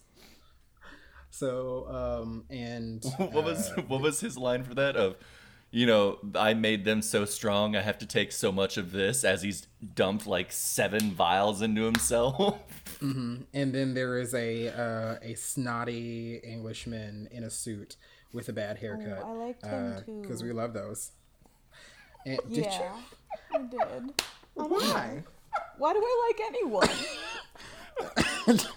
[1.30, 1.86] So
[2.22, 4.96] um, and What was what was his line for that?
[4.96, 5.16] Of,
[5.70, 7.76] you know, I made them so strong.
[7.76, 11.82] I have to take so much of this as he's dumped like seven vials into
[11.82, 12.58] himself.
[13.00, 13.44] Mm-hmm.
[13.54, 17.96] and then there is a uh, a snotty Englishman in a suit
[18.30, 19.22] with a bad haircut.
[19.24, 20.20] Oh, I liked him uh, because too.
[20.20, 21.12] Because we love those.
[22.26, 22.92] And, did yeah,
[23.54, 24.12] I did.
[24.52, 25.22] Why?
[25.78, 26.88] Why do I like anyone?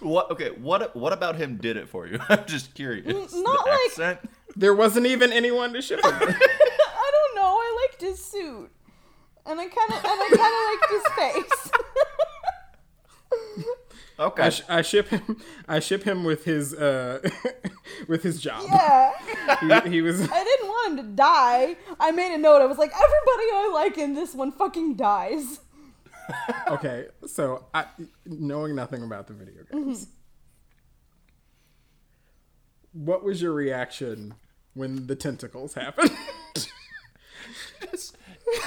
[0.00, 0.30] what?
[0.30, 0.50] Okay.
[0.50, 0.96] What?
[0.96, 2.18] What about him did it for you?
[2.28, 3.06] I'm just curious.
[3.34, 4.18] not the like- accent.
[4.56, 6.18] There wasn't even anyone to ship him.
[6.18, 6.28] with.
[6.30, 7.56] I don't know.
[7.58, 8.70] I liked his suit,
[9.46, 11.70] and I kind of and I kind of liked his face.
[14.16, 14.44] Okay.
[14.44, 15.40] I, sh- I ship him.
[15.66, 17.18] I ship him with his uh,
[18.08, 18.62] with his job.
[18.68, 20.20] yeah, He, he was.
[20.20, 21.74] I didn't want him to die.
[21.98, 22.62] I made a note.
[22.62, 25.58] I was like, everybody I like in this one fucking dies.
[26.68, 27.84] Okay, so I,
[28.24, 30.06] knowing nothing about the video games,
[32.92, 34.32] what was your reaction
[34.72, 36.10] when the tentacles happened?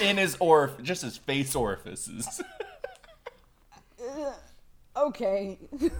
[0.01, 2.41] In his orif, just his face orifices.
[4.97, 5.91] Okay, that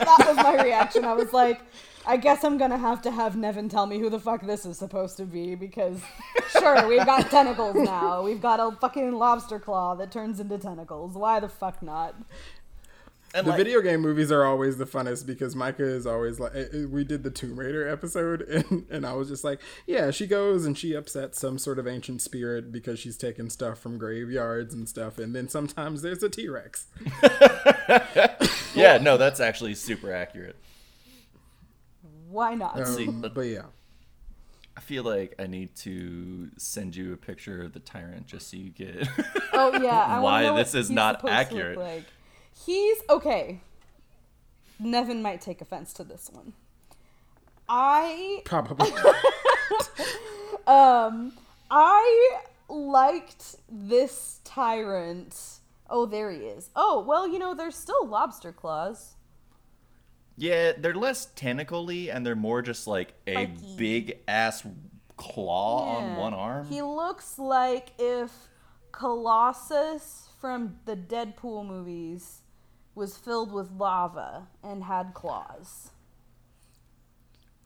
[0.00, 1.04] that was my reaction.
[1.04, 1.60] I was like,
[2.04, 4.76] I guess I'm gonna have to have Nevin tell me who the fuck this is
[4.76, 6.00] supposed to be because
[6.50, 8.22] sure, we've got tentacles now.
[8.22, 11.14] We've got a fucking lobster claw that turns into tentacles.
[11.14, 12.16] Why the fuck not?
[13.34, 16.52] And the like, video game movies are always the funnest because Micah is always like,
[16.90, 20.66] we did the Tomb Raider episode, and, and I was just like, yeah, she goes
[20.66, 24.88] and she upsets some sort of ancient spirit because she's taking stuff from graveyards and
[24.88, 26.86] stuff, and then sometimes there's a T Rex.
[28.74, 30.56] yeah, no, that's actually super accurate.
[32.28, 32.86] Why not?
[32.86, 33.66] See, Um, but but yeah,
[34.76, 38.56] I feel like I need to send you a picture of the tyrant just so
[38.56, 39.08] you get.
[39.52, 41.78] Oh yeah, Why know this is not supposed look accurate.
[41.78, 42.04] Like.
[42.66, 43.60] He's okay.
[44.78, 46.52] Nevin might take offense to this one.
[47.68, 48.90] I probably.
[50.66, 51.32] um
[51.70, 52.38] I
[52.68, 55.36] liked this tyrant.
[55.88, 56.70] Oh, there he is.
[56.76, 59.14] Oh, well, you know, there's still lobster claws.
[60.36, 63.76] yeah, they're less tentacly and they're more just like a Spiky.
[63.76, 64.64] big ass
[65.16, 66.66] claw on one arm.
[66.68, 68.30] He looks like if
[68.90, 72.41] Colossus from the Deadpool movies
[72.94, 75.90] was filled with lava and had claws.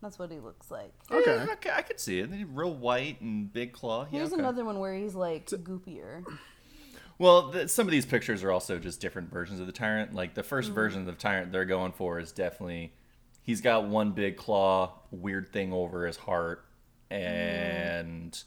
[0.02, 0.92] That's what he looks like.
[1.10, 1.36] Okay.
[1.46, 2.30] Yeah, okay, I could see it.
[2.30, 4.02] They're real white and big claw.
[4.04, 4.40] Yeah, Here's okay.
[4.40, 6.24] another one where he's like goopier.
[7.18, 10.14] Well, th- some of these pictures are also just different versions of the tyrant.
[10.14, 10.46] Like the Mm.
[10.46, 12.92] first version of the tyrant they're going for is definitely
[13.42, 16.66] he's got one big claw, weird thing over his heart,
[17.10, 18.38] and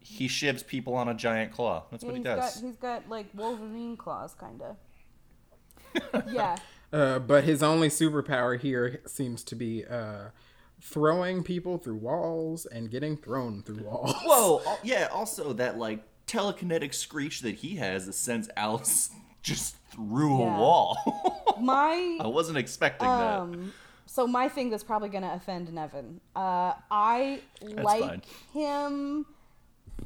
[0.00, 1.84] he shivs people on a giant claw.
[1.92, 2.54] That's Yeah, what he he's does.
[2.56, 4.76] got he's got like Wolverine claws, kind of.
[6.30, 6.56] yeah,
[6.92, 10.30] Uh, but his only superpower here seems to be uh,
[10.80, 14.14] throwing people through walls and getting thrown through walls.
[14.24, 14.60] Whoa!
[14.66, 15.08] al- Yeah.
[15.12, 19.10] Also, that like telekinetic screech that he has that sends Alice
[19.42, 20.56] just through Yeah.
[20.56, 21.56] a wall.
[21.60, 23.38] my I wasn't expecting that.
[23.40, 23.72] Um,
[24.06, 26.20] so my thing that's probably gonna offend Nevin.
[26.34, 28.22] Uh, I like fine.
[28.52, 29.26] him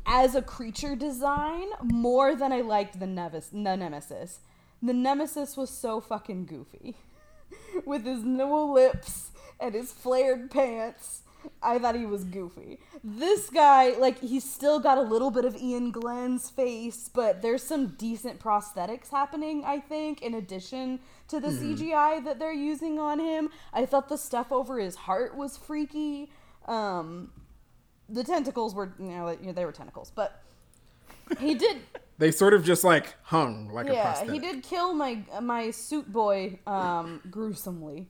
[0.06, 4.40] as a creature design more than I liked the Nevis, the Nemesis.
[4.84, 6.94] The Nemesis was so fucking goofy,
[7.86, 11.22] with his no lips and his flared pants.
[11.62, 12.80] I thought he was goofy.
[13.02, 17.62] This guy, like, he's still got a little bit of Iain Glen's face, but there's
[17.62, 23.18] some decent prosthetics happening, I think, in addition to the CGI that they're using on
[23.18, 23.48] him.
[23.72, 26.30] I thought the stuff over his heart was freaky.
[26.66, 27.30] Um,
[28.10, 30.43] the tentacles were, you know, they were tentacles, but
[31.38, 31.78] he did.
[32.16, 34.32] They sort of just like hung like a yeah prosthetic.
[34.34, 38.06] he did kill my my suit boy um gruesomely.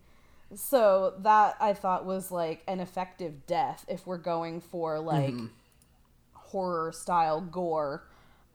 [0.55, 5.33] So that i thought was like an effective death if we're going for like
[6.35, 8.05] horror style gore.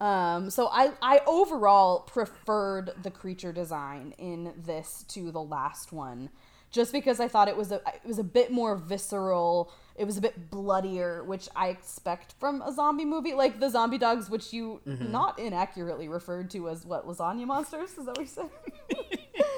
[0.00, 6.30] Um so i i overall preferred the creature design in this to the last one
[6.70, 10.16] just because i thought it was a it was a bit more visceral it was
[10.16, 14.52] a bit bloodier which i expect from a zombie movie like the zombie dogs which
[14.52, 18.48] you not inaccurately referred to as what lasagna monsters is that what you said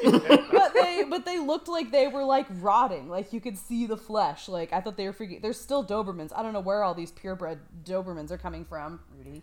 [0.50, 3.96] but they but they looked like they were like rotting like you could see the
[3.96, 6.94] flesh like i thought they were freaking there's still dobermans i don't know where all
[6.94, 9.00] these purebred dobermans are coming from.
[9.16, 9.42] Rudy.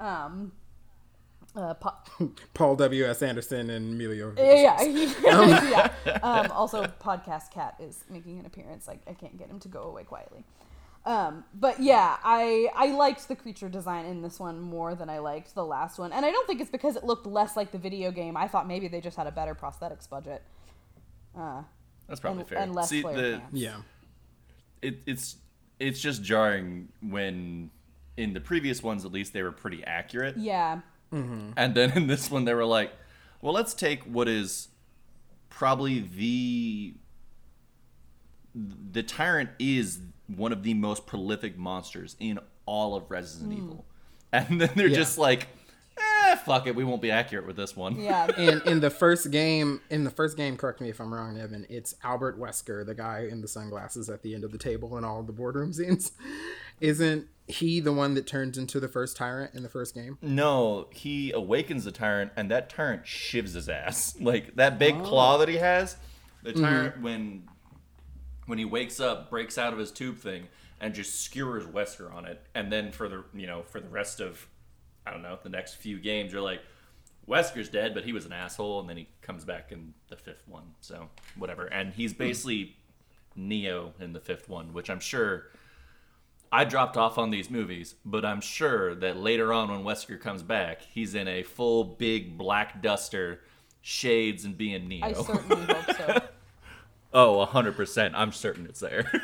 [0.00, 0.52] Um
[1.54, 3.04] uh, po- Paul W.
[3.04, 3.22] S.
[3.22, 4.32] Anderson and Emilio.
[4.36, 5.12] yeah, yeah.
[5.64, 5.88] yeah.
[6.22, 8.86] Um, also, podcast cat is making an appearance.
[8.86, 10.44] Like I can't get him to go away quietly.
[11.04, 15.18] Um, but yeah, I I liked the creature design in this one more than I
[15.18, 17.78] liked the last one, and I don't think it's because it looked less like the
[17.78, 18.36] video game.
[18.36, 20.42] I thought maybe they just had a better prosthetics budget.
[21.36, 21.62] Uh,
[22.08, 22.58] That's probably and, fair.
[22.58, 23.46] and less See, flare the pants.
[23.52, 23.76] Yeah.
[24.80, 25.36] it, it's
[25.80, 27.70] it's just jarring when
[28.16, 30.80] in the previous ones at least they were pretty accurate, Yeah,
[31.12, 32.90] and then in this one they were like,
[33.40, 34.68] well, let's take what is
[35.50, 36.94] probably the
[38.54, 43.84] the tyrant is one of the most prolific monsters in all of Resident Evil,
[44.32, 44.96] and then they're Yeah.
[44.96, 45.48] just like,
[45.98, 47.98] eh, fuck it, we won't be accurate with this one.
[47.98, 48.26] yeah.
[48.36, 51.66] and in the first game, in the first game, correct me if I'm wrong, Evan.
[51.68, 55.04] It's Albert Wesker, the guy in the sunglasses at the end of the table in
[55.04, 56.12] all of the boardroom scenes.
[56.80, 60.18] Isn't he the one that turns into the first tyrant in the first game?
[60.20, 64.16] No, he awakens the tyrant, and that tyrant shivs his ass.
[64.20, 65.96] Like that big claw that he has.
[66.42, 66.62] The mm-hmm.
[66.62, 67.48] tyrant, when
[68.46, 70.48] when he wakes up, breaks out of his tube thing
[70.80, 72.44] and just skewers Wesker on it.
[72.54, 74.46] And then for the you know for the rest of
[75.06, 76.60] I don't know the next few games, you're like,
[77.28, 80.46] Wesker's dead, but he was an asshole, and then he comes back in the fifth
[80.46, 80.74] one.
[80.80, 81.66] So whatever.
[81.66, 82.18] And he's hmm.
[82.18, 82.76] basically
[83.36, 85.46] Neo in the fifth one, which I'm sure.
[86.54, 90.42] I dropped off on these movies, but I'm sure that later on when Wesker comes
[90.42, 93.40] back, he's in a full big black duster,
[93.80, 95.06] shades, and being Neo.
[95.06, 96.22] I certainly hope so.
[97.14, 98.12] oh, 100%.
[98.14, 99.10] I'm certain it's there.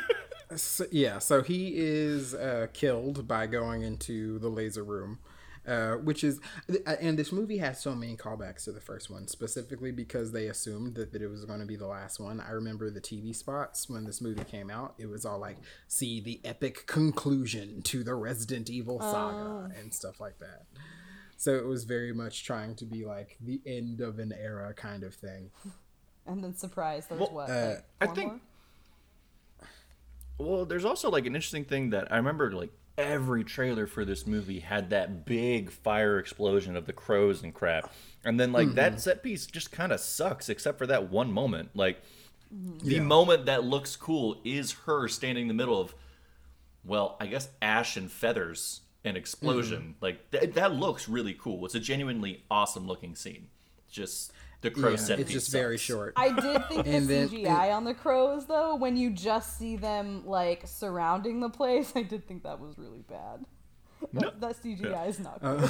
[0.55, 5.19] So, yeah, so he is uh, killed by going into the laser room,
[5.67, 6.39] uh, which is,
[6.85, 10.95] and this movie has so many callbacks to the first one, specifically because they assumed
[10.95, 12.39] that, that it was going to be the last one.
[12.39, 14.95] I remember the TV spots when this movie came out.
[14.97, 15.57] It was all like,
[15.87, 20.63] see the epic conclusion to the Resident Evil saga and stuff like that.
[21.37, 25.03] So it was very much trying to be like the end of an era kind
[25.03, 25.51] of thing.
[26.27, 27.49] And then surprise, there's what?
[27.49, 28.33] uh, like, I think-
[30.37, 30.47] more?
[30.57, 32.69] well, there's also like an interesting thing that I remember like
[32.99, 37.91] every trailer for this movie had that big fire explosion of the crows and crap.
[38.25, 38.99] And then like that mm-hmm.
[38.99, 41.69] set piece just kind of sucks except for that one moment.
[41.73, 42.01] Like
[42.53, 42.85] mm-hmm.
[42.85, 45.95] the moment that looks cool is her standing in the middle of
[46.83, 49.81] well, I guess ash and feathers and explosion.
[49.81, 50.03] Mm-hmm.
[50.03, 51.65] Like th- that looks really cool.
[51.65, 53.47] It's a genuinely awesome looking scene.
[53.89, 56.13] Just the crow Yeah, set it's piece just very short.
[56.15, 59.75] I did think the And then- CGI on the crows, though, when you just see
[59.77, 63.45] them like surrounding the place, I did think that was really bad.
[64.13, 65.67] That, that CGI is not uh,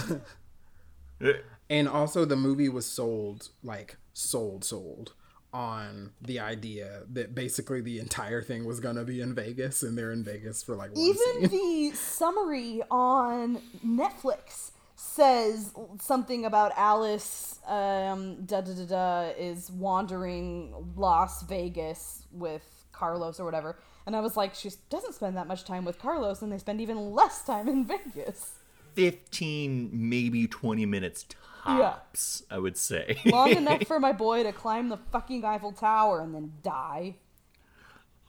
[1.20, 1.44] good.
[1.70, 5.14] And also, the movie was sold like sold, sold
[5.54, 10.12] on the idea that basically the entire thing was gonna be in Vegas, and they're
[10.12, 11.90] in Vegas for like one Even scene.
[11.90, 14.72] the summary on Netflix
[15.10, 23.40] says something about Alice um, da da da da is wandering Las Vegas with Carlos
[23.40, 23.78] or whatever.
[24.06, 26.82] And I was like, she doesn't spend that much time with Carlos, and they spend
[26.82, 28.54] even less time in Vegas.
[28.96, 31.26] 15 maybe 20 minutes
[31.64, 36.22] tops i would say Long enough for my boy to climb the fucking Eiffel Tower
[36.22, 37.16] and then die.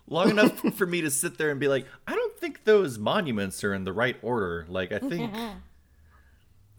[0.06, 3.64] long enough for me to sit there and be like i don't think those monuments
[3.64, 5.32] are in the right order like i think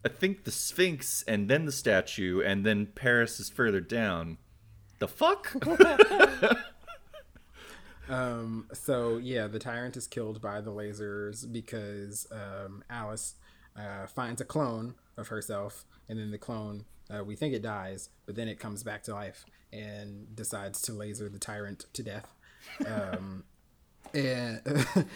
[0.06, 4.38] i think the sphinx and then the statue and then paris is further down
[5.00, 5.54] the fuck
[8.12, 13.36] Um, so yeah, the tyrant is killed by the lasers because um, Alice
[13.76, 18.10] uh, finds a clone of herself, and then the clone, uh, we think it dies,
[18.26, 22.36] but then it comes back to life and decides to laser the tyrant to death.
[22.86, 23.46] Um,
[24.14, 24.62] and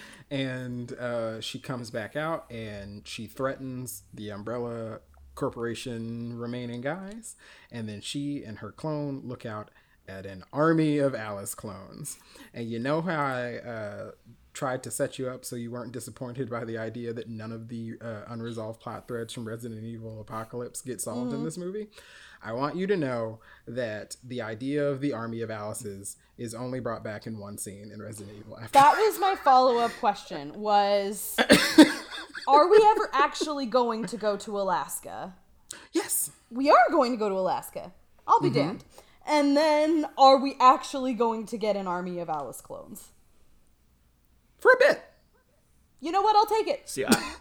[0.32, 5.00] and uh, she comes back out and she threatens the Umbrella
[5.36, 7.36] Corporation remaining guys,
[7.72, 9.70] and then she and her clone look out
[10.08, 12.18] at an army of Alice clones.
[12.54, 14.12] And you know how I uh,
[14.56, 17.68] tried to set you up so you weren't disappointed by the idea that none of
[17.68, 21.90] the uh, unresolved plot threads from Resident Evil Apocalypse get solved in this movie.
[22.42, 26.80] I want you to know that the idea of the army of Alice's is only
[26.80, 28.58] brought back in one scene in Resident Evil.
[28.58, 30.54] After That was my follow up question.
[30.54, 31.36] Was
[32.48, 35.34] are we ever actually going to go to Alaska?
[35.92, 37.92] yes, We are going to go to Alaska.
[38.28, 38.84] I'll be damned.
[39.28, 43.10] And then are we actually going to get an army of Alice clones?
[44.66, 45.04] For a bit.
[46.02, 46.36] You know what?
[46.36, 46.90] I'll take it.
[46.90, 47.36] See, I,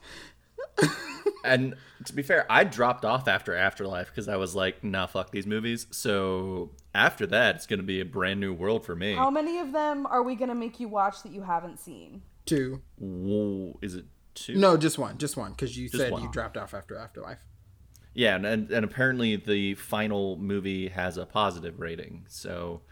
[1.44, 5.30] and to be fair, I dropped off after Afterlife because I was like, nah, fuck
[5.30, 5.86] these movies.
[5.90, 9.14] So after that, it's going to be a brand new world for me.
[9.14, 12.22] How many of them are we going to make you watch that you haven't seen?
[12.46, 12.82] Two.
[12.98, 14.04] Whoa, is it
[14.34, 14.56] two?
[14.56, 16.22] No, just one, just one, because you Just said one.
[16.22, 17.38] you dropped off after Afterlife.
[18.12, 22.82] Yeah, and, and and apparently the final movie has a positive rating, so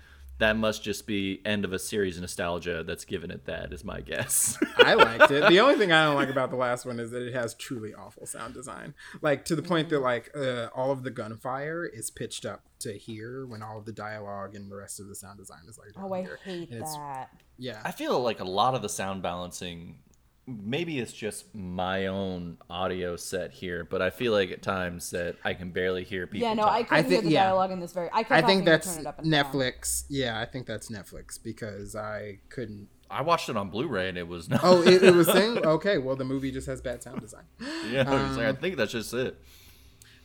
[0.43, 4.01] that must just be end of a series nostalgia that's given it that is my
[4.01, 4.59] guess.
[4.78, 5.49] I liked it.
[5.49, 7.95] The only thing I don't like about the last one is that it has truly
[7.95, 8.95] awful sound design.
[9.20, 12.93] Like to the point that like uh, all of the gunfire is pitched up to
[12.93, 15.90] here when all of the dialogue and the rest of the sound design is like.
[15.97, 16.40] Oh, I here.
[16.45, 17.30] hate And that.
[17.57, 17.80] Yeah.
[17.84, 19.99] I feel like a lot of the sound balancing
[20.47, 25.36] maybe it's just my own audio set here, but I feel like at times that
[25.45, 26.47] I can barely hear people.
[26.49, 26.72] Yeah, no, talk.
[26.72, 27.45] I couldn't think- hear the yeah.
[27.45, 28.09] dialogue in this very.
[28.12, 29.45] I, kept I having think to that's turn it up and down.
[29.45, 30.05] Netflix.
[30.09, 32.88] Yeah, I think that's Netflix because I couldn't.
[33.11, 34.61] I watched it on Blu-ray and it was not.
[34.62, 35.99] Oh, it, it was saying okay.
[35.99, 37.45] Well, the movie just has bad sound design.
[37.90, 39.38] yeah, I, was like, Um, I think that's just it.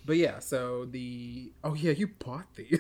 [0.06, 2.80] But yeah, so the oh yeah, you bought these.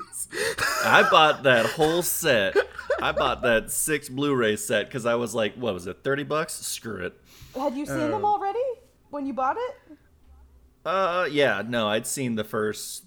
[0.85, 2.55] I bought that whole set.
[3.01, 6.53] I bought that six Blu-ray set because I was like, what was it, thirty bucks?
[6.53, 7.19] Screw it.
[7.59, 8.59] Had you seen them already
[9.09, 9.97] when you bought it?
[10.85, 13.03] Uh, yeah, no, I'd seen the first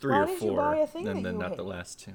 [0.00, 1.62] three Why or did you four, buy a thing and that then you not the
[1.64, 2.12] last two.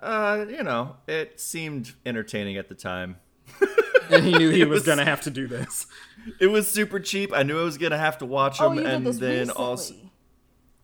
[0.00, 3.16] Uh, you know, it seemed entertaining at the time.
[4.10, 5.86] and he knew he was, was- gonna have to do this.
[6.38, 7.32] It was super cheap.
[7.32, 9.38] I knew I was gonna have to watch Oh, them, you did and this then
[9.48, 9.64] recently.
[9.64, 9.94] also,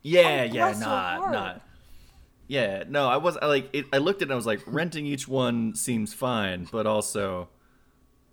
[0.03, 1.63] yeah, Oh, yeah, not, not.
[2.49, 4.63] Yeah, no, I was I like it, I looked at it and I was like,
[4.67, 7.49] renting each one seems fine, but also,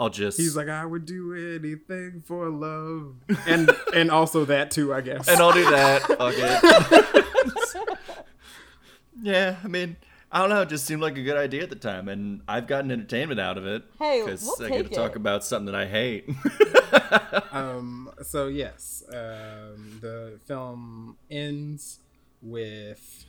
[0.03, 3.15] I'll just He's like, I would do anything for love,
[3.47, 5.29] and and also that too, I guess.
[5.29, 6.01] and I'll do that.
[6.01, 7.95] Fuck it.
[9.21, 9.95] yeah, I mean,
[10.29, 10.63] I don't know.
[10.63, 13.57] It just seemed like a good idea at the time, and I've gotten entertainment out
[13.57, 13.83] of it.
[13.97, 16.29] Hey, because we'll I get take to talk about something that I hate.
[17.53, 21.99] um, so yes, um, the film ends
[22.41, 23.23] with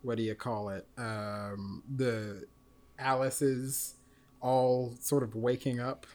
[0.00, 0.86] what do you call it?
[0.96, 2.46] Um, the
[2.98, 3.96] Alice's
[4.40, 6.06] all sort of waking up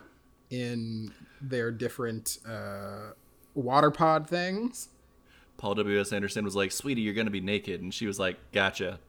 [0.49, 3.11] in their different uh,
[3.55, 4.89] water pod things.
[5.57, 5.99] Paul W.
[5.99, 6.11] S.
[6.11, 8.99] Anderson was like, "Sweetie, you're gonna be naked," and she was like, "Gotcha."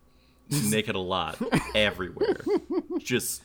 [0.71, 1.39] naked a lot,
[1.75, 2.37] everywhere,
[2.99, 3.43] just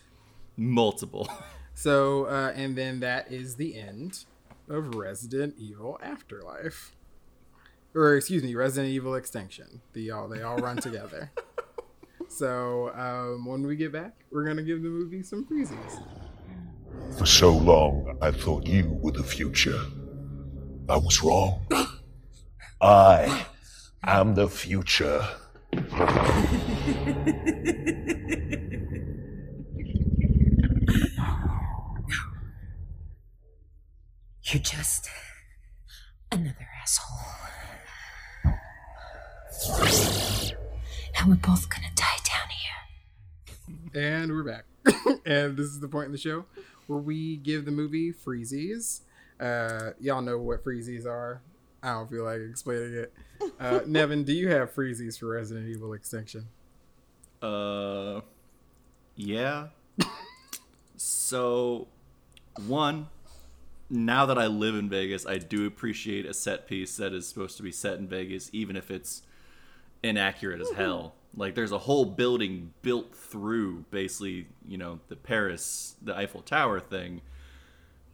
[0.57, 1.29] multiple.
[1.73, 4.25] So, uh, and then that is the end
[4.69, 6.93] of Resident Evil Afterlife.
[7.93, 9.81] Or, excuse me, Resident Evil Extinction.
[9.93, 11.31] The all they all run together.
[12.29, 16.01] So, um, when we get back, we're gonna give the movie some freezies.
[17.17, 19.79] For so long, I thought you were the future.
[20.89, 21.65] I was wrong.
[22.81, 23.45] I
[24.03, 25.25] am the future.
[34.43, 35.09] You're just
[36.31, 37.17] another asshole.
[41.19, 41.96] Now we're both gonna die down here.
[43.97, 44.65] And we're back.
[45.25, 46.45] and this is the point in the show
[46.85, 48.99] where we give the movie freezies.
[49.39, 51.41] Uh, y'all know what freezies are.
[51.81, 53.13] I don't feel like explaining it.
[53.59, 56.45] Uh, Nevin, do you have freezies for Resident Evil Extinction?
[57.41, 58.21] Uh,
[59.15, 59.69] yeah.
[60.95, 61.87] so,
[62.67, 63.07] one,
[63.89, 67.57] now that I live in Vegas, I do appreciate a set piece that is supposed
[67.57, 69.23] to be set in Vegas, even if it's
[70.03, 71.15] inaccurate as hell.
[71.35, 76.79] Like, there's a whole building built through basically, you know, the Paris, the Eiffel Tower
[76.79, 77.21] thing.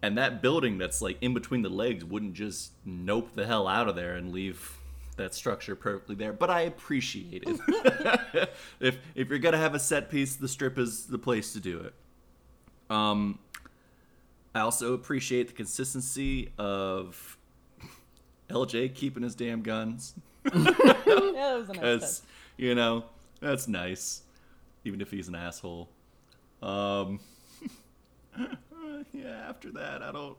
[0.02, 3.88] And that building that's like in between the legs wouldn't just nope the hell out
[3.88, 4.78] of there and leave
[5.16, 6.34] that structure perfectly there.
[6.34, 8.50] But I appreciate it.
[8.82, 11.80] if if you're gonna have a set piece, the strip is the place to do
[11.80, 11.94] it.
[12.94, 13.40] Um,
[14.54, 17.38] I also appreciate the consistency of
[18.50, 20.16] LJ keeping his damn guns.
[20.54, 22.22] Yeah, that was a nice.
[22.64, 23.04] you know
[23.42, 24.22] that's nice,
[24.86, 25.90] even if he's an asshole.
[26.62, 27.20] Um,
[29.14, 29.46] yeah.
[29.50, 30.38] After that, I don't,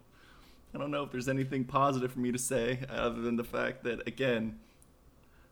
[0.75, 3.85] I don't know if there's anything positive for me to say other than the fact
[3.85, 4.59] that again,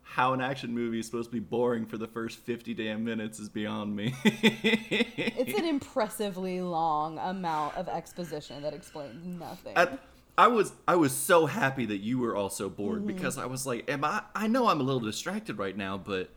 [0.03, 3.39] how an action movie is supposed to be boring for the first 50 damn minutes
[3.39, 4.15] is beyond me.
[4.25, 9.73] It's an impressively long amount of exposition that explains nothing.
[9.77, 9.99] I,
[10.39, 13.09] I was I was so happy that you were also bored Mm-hmm.
[13.09, 16.31] because I was like, am I I know I'm a little distracted right now, but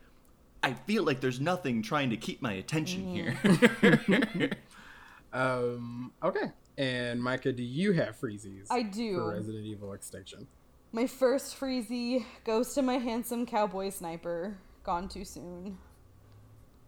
[0.66, 4.42] I feel like there's nothing trying to keep my attention Mm-hmm.
[4.42, 4.52] here.
[5.34, 6.14] Um.
[6.24, 6.46] Okay.
[6.78, 8.68] And Micah, do you have freezies?
[8.70, 9.16] I do.
[9.16, 10.48] For Resident Evil Extinction.
[10.94, 14.56] My first freezy goes to my handsome cowboy sniper,
[14.86, 15.78] gone too soon.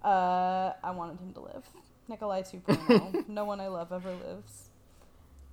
[0.01, 1.65] Uh, I wanted him to live.
[2.07, 3.27] Nikolai 2.0.
[3.29, 4.69] no one I love ever lives.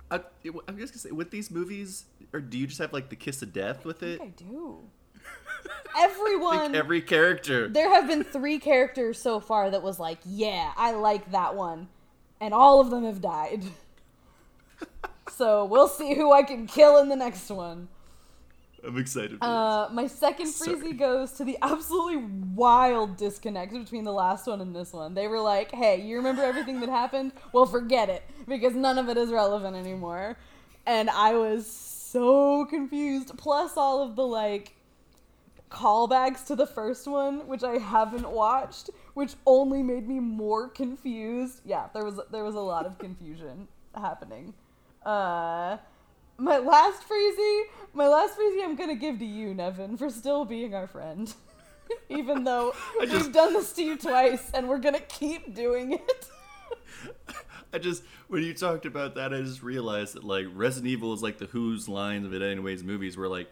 [0.09, 0.21] I,
[0.69, 3.41] I'm just gonna say with these movies, or do you just have like the kiss
[3.41, 4.21] of death with I it?
[4.21, 4.79] I do.
[5.99, 6.71] Everyone.
[6.71, 7.67] Like every character.
[7.67, 11.87] there have been three characters so far that was like, yeah, I like that one.
[12.41, 13.63] And all of them have died.
[15.31, 17.87] so we'll see who I can kill in the next one.
[18.85, 19.39] I'm excited.
[19.39, 20.75] For Uh, my second Sorry.
[20.77, 22.23] freezy goes to the absolutely
[22.53, 25.15] wild disconnect between the last one and this one.
[25.15, 27.31] They were like, "Hey, you remember everything that happened?
[27.51, 30.37] Well, forget it because none of it is relevant anymore."
[30.85, 33.31] And I was so confused.
[33.37, 34.75] Plus all of the like
[35.75, 41.61] callbacks to the first one, which I haven't watched, which only made me more confused.
[41.65, 44.53] Yeah, there was there was a lot of confusion happening.
[45.05, 45.77] Uh
[46.37, 50.73] my last freezy, my last freezy I'm gonna give to you, Nevin, for still being
[50.73, 51.33] our friend.
[52.09, 56.29] Even though we've done this to you twice and we're gonna keep doing it.
[57.73, 61.21] I just when you talked about that, I just realized that like Resident Evil is
[61.21, 63.51] like the Who's lines of it anyways movies where like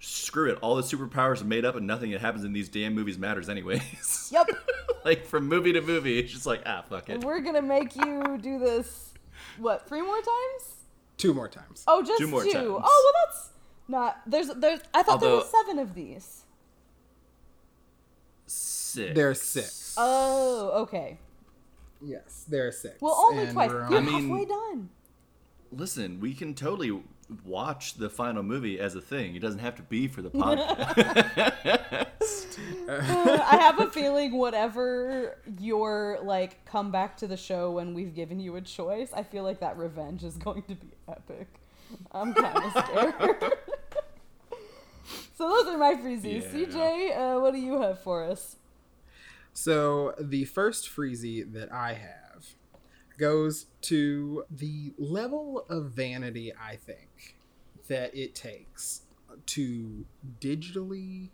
[0.00, 2.94] screw it, all the superpowers are made up and nothing that happens in these damn
[2.94, 4.30] movies matters anyways.
[4.32, 4.46] Yep.
[5.04, 7.22] like from movie to movie, it's just like ah fuck it.
[7.24, 9.12] We're gonna make you do this
[9.58, 10.76] what, three more times?
[11.16, 11.84] Two more times.
[11.88, 12.52] Oh, just Two more two.
[12.52, 12.66] times.
[12.66, 13.50] Oh well that's
[13.88, 16.44] not there's there's I thought there were seven of these.
[18.46, 19.14] Six.
[19.14, 19.94] There's six.
[19.96, 21.18] Oh, okay.
[22.02, 23.00] Yes, there are six.
[23.00, 23.70] Well only And twice.
[23.70, 24.90] we're You're I mean- halfway done.
[25.72, 27.00] Listen, we can totally
[27.44, 29.34] watch the final movie as a thing.
[29.34, 31.38] It doesn't have to be for the podcast.
[32.88, 38.40] I have a feeling whatever your like come back to the show when we've given
[38.40, 41.48] you a choice, I feel like that revenge is going to be epic.
[42.12, 43.52] I'm kind of scared.
[45.36, 46.42] so those are my freezies.
[46.52, 46.66] Yeah.
[46.66, 48.56] CJ, uh, what do you have for us?
[49.52, 52.29] So the first freezy that I have
[53.20, 57.36] goes to the level of vanity I think
[57.88, 59.02] that it takes
[59.46, 60.06] to
[60.40, 61.28] digitally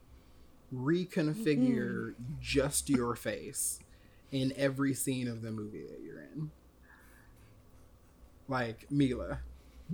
[0.74, 2.34] reconfigure mm-hmm.
[2.40, 3.78] just your face
[4.32, 6.50] in every scene of the movie that you're in.
[8.48, 9.40] Like Milla,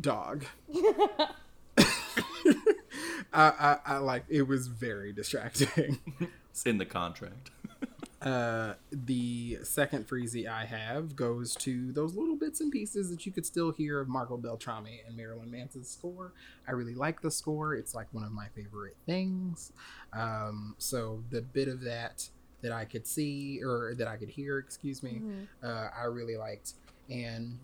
[0.00, 0.44] dog.
[3.32, 5.98] I, I, I like it was very distracting.
[6.50, 7.50] it's in the contract.
[8.24, 13.32] Uh, the second freezy I have goes to those little bits and pieces that you
[13.32, 16.32] could still hear of Marco Beltrami and Marilyn Manson's score.
[16.68, 17.74] I really like the score.
[17.74, 19.72] It's like one of my favorite things.
[20.12, 22.28] Um, so the bit of that
[22.60, 25.20] that I could see or that I could hear, excuse me,
[25.64, 26.74] uh, I really liked.
[27.10, 27.58] And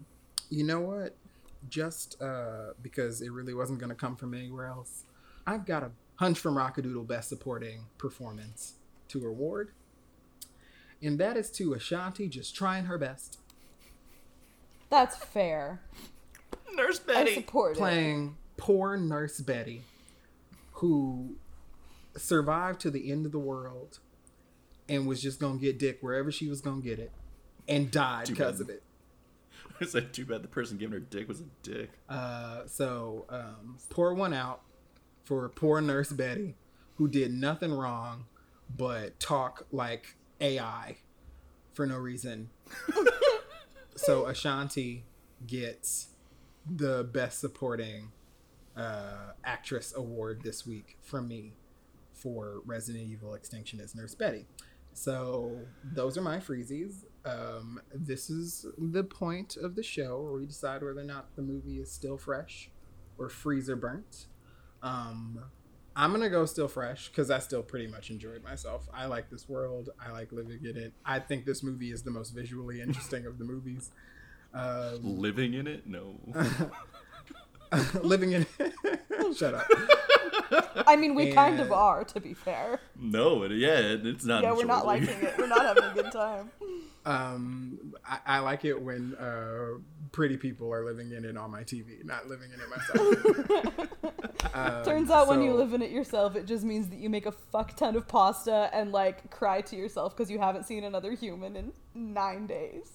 [0.51, 1.15] you know what?
[1.69, 5.05] Just uh, because it really wasn't going to come from anywhere else,
[5.47, 8.75] I've got a hunch from Rockadoodle Best Supporting Performance
[9.09, 9.71] to award
[11.03, 13.39] and that is to Ashanti just trying her best,
[14.91, 15.81] That's fair.
[16.75, 17.35] Nurse Betty I Betty.
[17.37, 17.79] support it.
[17.79, 19.83] playing poor Nurse Betty,
[20.73, 21.37] who
[22.17, 23.99] survived to the end of the world
[24.89, 27.13] and was just gonna get dick wherever she was gonna get it,
[27.69, 28.83] and died because of it.
[29.81, 31.91] It's like too bad the person giving her dick was a dick.
[32.09, 34.63] Uh, so um, pour one out
[35.23, 36.57] for poor Nurse Betty,
[36.97, 38.25] who did nothing wrong
[38.77, 40.97] but talk like AI
[41.75, 42.51] for no reason.
[43.97, 45.05] so Ashanti
[45.47, 46.09] gets
[46.69, 48.13] the best supporting
[48.77, 51.55] uh, actress award this week from me
[52.13, 54.47] for Resident Evil Extinction as Nurse Betty.
[54.93, 57.05] So those are my freezies.
[57.25, 61.43] Um, this is the point of the show where we decide whether or not the
[61.43, 62.71] movie is still fresh
[63.17, 64.27] or freezer burnt.
[64.83, 65.45] Um,
[65.99, 68.89] I'm gonna go still fresh because I still pretty much enjoyed myself.
[68.95, 69.91] I like this world.
[70.01, 70.93] I like living in it.
[71.05, 73.91] I think this movie is the most visually interesting of the movies.
[74.55, 75.89] Um, Living in it?
[75.89, 76.15] No.
[78.03, 78.47] living in
[79.35, 79.67] Shut up.
[80.87, 82.81] I mean, we kind of are, to be fair.
[82.99, 84.43] no, it, yeah, it, it's not.
[84.43, 85.35] Yeah, we're not liking it.
[85.37, 86.51] We're not having a good time.
[87.07, 89.79] Um, I, I like it when uh,
[90.13, 93.89] pretty people are living in it on my TV, not living in it myself.
[94.55, 97.27] Um, Turns out when you live in it yourself, it just means that you make
[97.27, 101.13] a fuck ton of pasta and like cry to yourself because you haven't seen another
[101.13, 102.93] human in nine days.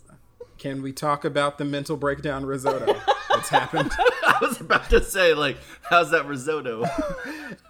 [0.57, 2.95] Can we talk about the mental breakdown risotto?
[3.31, 3.91] it's happened.
[3.99, 6.85] I was about to say, like, how's that risotto?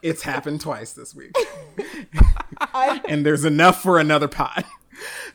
[0.02, 1.34] It's happened twice this week,
[2.60, 4.66] I, and there's enough for another pot.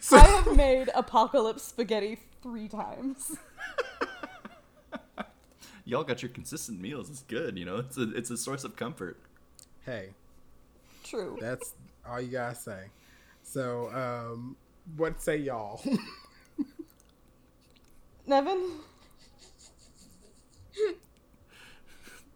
[0.00, 3.36] So I have made apocalypse spaghetti three times.
[5.84, 7.08] Y'all got your consistent meals.
[7.10, 7.76] It's good, you know.
[7.76, 9.18] It's a it's a source of comfort.
[9.84, 10.10] hey,
[11.04, 11.36] True.
[11.40, 11.74] that's
[12.08, 12.84] all you gotta say.
[13.42, 14.56] So, um,
[14.96, 15.82] what say y'all?
[18.28, 18.70] Nevin,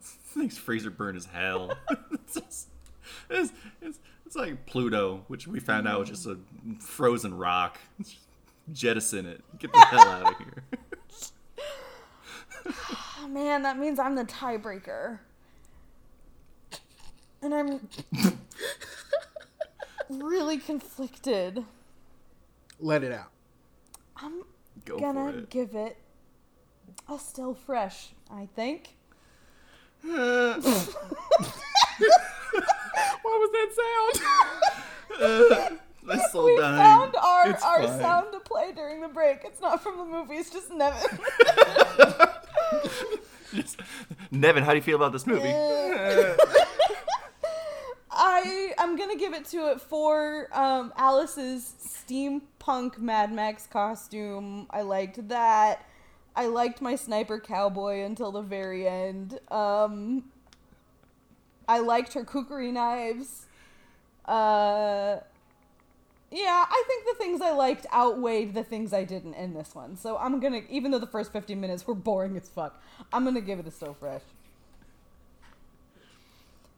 [0.01, 1.77] Things freezer burn as hell.
[2.13, 2.69] it's, just-
[3.29, 3.53] it's,
[3.83, 6.39] it's, it's like Pluto, which we found out was just a
[6.81, 7.79] frozen rock.
[8.73, 9.43] Jettison it.
[9.59, 10.65] Get the hell out of here.
[13.21, 15.19] oh, man, that means I'm the tiebreaker.
[17.43, 17.81] And I'm
[20.09, 21.65] really conflicted.
[22.81, 23.31] Let it out.
[24.17, 24.45] I'm
[24.85, 25.51] Go gonna it.
[25.51, 25.97] give it
[27.09, 28.97] a still fresh, I think.
[33.23, 33.71] What was that
[35.21, 35.79] sound?
[36.03, 36.77] My soul We dying.
[36.77, 38.01] found our, It's our fine.
[38.01, 39.43] sound to play during the break.
[39.45, 41.19] It's not from the movie, it's just Nevin.
[44.33, 45.49] Nevin, how do you feel about this movie?
[48.13, 54.67] I I'm gonna give it to it for um, Alice's steampunk Mad Max costume.
[54.71, 55.87] I liked that.
[56.37, 59.39] I liked my sniper cowboy until the very end.
[59.51, 60.25] Um,
[61.69, 63.47] I liked her kukri knives.
[64.25, 65.19] Uh,
[66.31, 69.97] yeah, I think the things I liked outweighed the things I didn't in this one.
[69.97, 72.83] So I'm gonna, even though the first 15 minutes were boring as fuck,
[73.13, 74.23] I'm gonna give it a so fresh.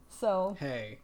[0.09, 0.99] So Hey,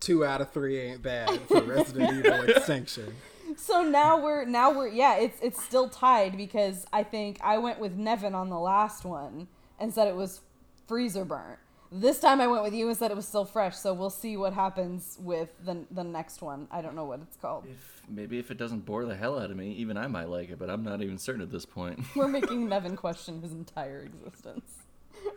[0.00, 3.14] two out of three ain't bad for Resident Evil Extinction.
[3.56, 7.78] So now we're now we're yeah, it's it's still tied because I think I went
[7.78, 9.48] with Nevin on the last one
[9.78, 10.40] and said it was
[10.86, 11.58] freezer burnt.
[11.92, 13.76] This time I went with you and said it was still fresh.
[13.76, 16.68] So we'll see what happens with the the next one.
[16.70, 17.66] I don't know what it's called.
[17.68, 20.50] If, maybe if it doesn't bore the hell out of me, even I might like
[20.50, 22.00] it, but I'm not even certain at this point.
[22.14, 24.70] We're making Nevin question his entire existence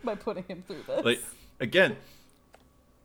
[0.04, 1.04] by putting him through this.
[1.04, 1.24] like
[1.60, 1.98] again,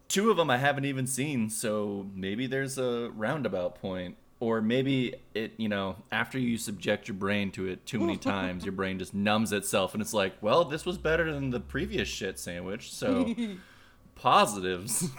[0.09, 5.15] two of them I haven't even seen, so maybe there's a roundabout point, or maybe
[5.35, 8.99] it, you know, after you subject your brain to it too many times, your brain
[8.99, 12.93] just numbs itself, and it's like, well, this was better than the previous shit sandwich,
[12.93, 13.35] so
[14.15, 15.09] positives.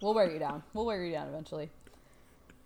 [0.00, 0.62] We'll wear you down.
[0.72, 1.70] We'll wear you down eventually.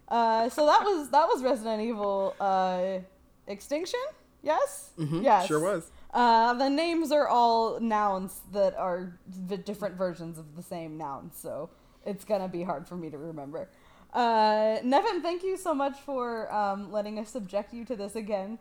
[0.08, 2.98] Uh, so that was that was Resident Evil uh,
[3.46, 4.00] Extinction.
[4.42, 4.90] Yes.
[4.98, 5.46] Yes.
[5.46, 5.90] Sure was.
[6.12, 11.30] Uh, the names are all nouns that are v- different versions of the same noun,
[11.34, 11.70] so
[12.04, 13.68] it's gonna be hard for me to remember.
[14.12, 18.58] Uh, Nevin, thank you so much for um, letting us subject you to this again.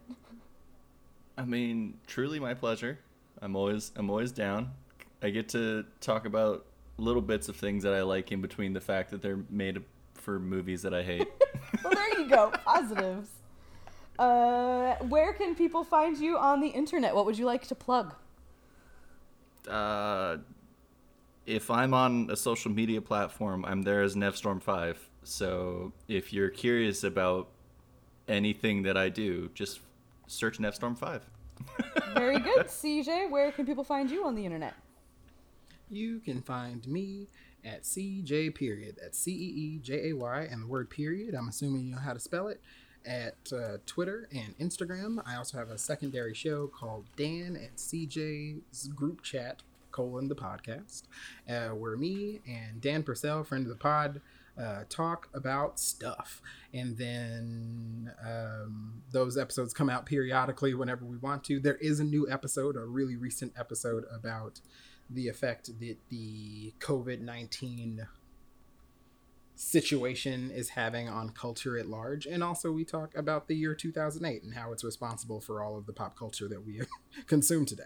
[1.38, 3.00] I mean, truly my pleasure.
[3.42, 4.72] I'm always I'm always down.
[5.24, 6.66] I get to talk about
[6.98, 9.82] little bits of things that I like in between the fact that they're made
[10.14, 11.28] for movies that I hate.
[11.84, 12.52] Well, there you go.
[12.66, 13.30] Positives.
[14.20, 17.16] Uh, where can people find you on the internet?
[17.16, 18.14] What would you like to plug?
[19.70, 20.38] uh,
[21.46, 24.98] if I'm on a social media platform, I'm there as Nevstorm5.
[25.24, 27.50] So if you're curious about
[28.28, 29.80] anything that I do, just
[30.28, 31.22] search Nevstorm5.
[32.14, 32.68] Very good.
[32.68, 34.76] CJ, where can people find you on the internet?
[35.90, 37.28] You can find me
[37.66, 38.98] at CJ period.
[39.02, 41.34] That's C E E J A Y and the word period.
[41.34, 42.62] I'm assuming you know how to spell it.
[43.06, 45.24] At uh, Twitter and Instagram.
[45.26, 51.04] I also have a secondary show called Dan and CJ's group chat colon the podcast,
[51.50, 54.22] uh, where me and Dan Purcell, friend of the pod,
[54.60, 56.42] uh, talk about stuff.
[56.74, 61.60] And then um, those episodes come out periodically whenever we want to.
[61.60, 64.60] There is a new episode, a really recent episode about
[65.10, 68.08] the effect that the COVID 19
[69.60, 72.26] situation is having on culture at large.
[72.26, 75.86] And also, we talk about the year 2008 and how it's responsible for all of
[75.86, 76.80] the pop culture that we
[77.28, 77.84] consume today.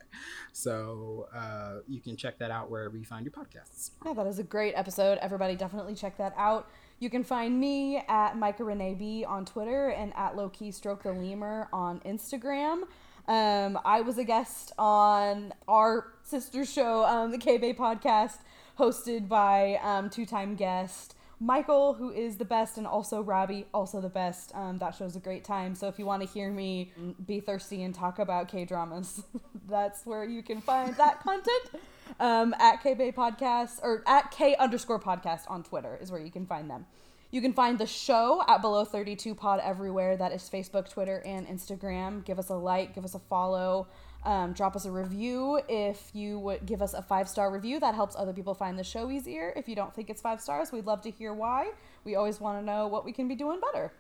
[0.52, 3.90] So uh, you can check that out wherever you find your podcasts.
[4.06, 5.18] Yeah, that is a great episode.
[5.18, 6.70] Everybody definitely check that out.
[7.00, 11.12] You can find me at Micah Renee B on Twitter and at Lowkey Stroke the
[11.12, 12.84] Lemur on Instagram.
[13.28, 18.38] Um, I was a guest on our sister show, um, the K Bay podcast,
[18.78, 23.99] hosted by um, two time guest Michael, who is the best, and also Robbie, also
[23.99, 24.53] the best.
[24.55, 25.76] Um, that show's a great time.
[25.76, 26.91] So if you want to hear me
[27.26, 29.23] be thirsty and talk about K dramas,
[29.69, 31.84] that's where you can find that content.
[32.19, 36.31] Um, at K Bay Podcast or at K underscore podcast on Twitter is where you
[36.31, 36.85] can find them.
[37.34, 40.15] You can find the show at Below 32 Pod everywhere.
[40.15, 42.23] That is Facebook, Twitter, and Instagram.
[42.23, 43.88] Give us a like, give us a follow.
[44.26, 47.80] Um, drop us a review if you would give us a five star review.
[47.80, 49.54] That helps other people find the show easier.
[49.56, 51.72] If you don't think it's five stars, we'd love to hear why.
[52.06, 53.91] We always want to know what we can be doing better.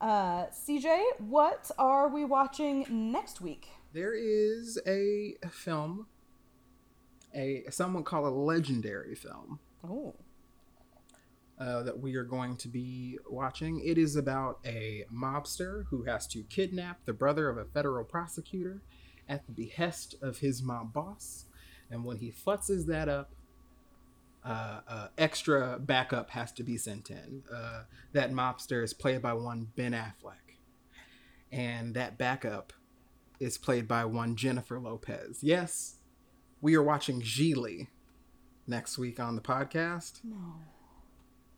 [0.00, 3.68] Uh, CJ, what are we watching next week?
[3.92, 6.06] There is a film,
[7.34, 9.58] a some would call a legendary film.
[9.82, 10.14] Oh.
[11.56, 13.80] Uh, that we are going to be watching.
[13.84, 18.82] It is about a mobster who has to kidnap the brother of a federal prosecutor
[19.28, 21.46] at the behest of his mob boss.
[21.90, 23.32] And when he futzes that up,
[24.44, 27.42] uh, uh, extra backup has to be sent in.
[27.52, 27.82] Uh,
[28.12, 30.58] that mobster is played by one Ben Affleck.
[31.50, 32.74] And that backup
[33.40, 35.38] is played by one Jennifer Lopez.
[35.42, 35.96] Yes,
[36.60, 37.88] we are watching Gigli
[38.66, 40.20] next week on the podcast.
[40.24, 40.56] No.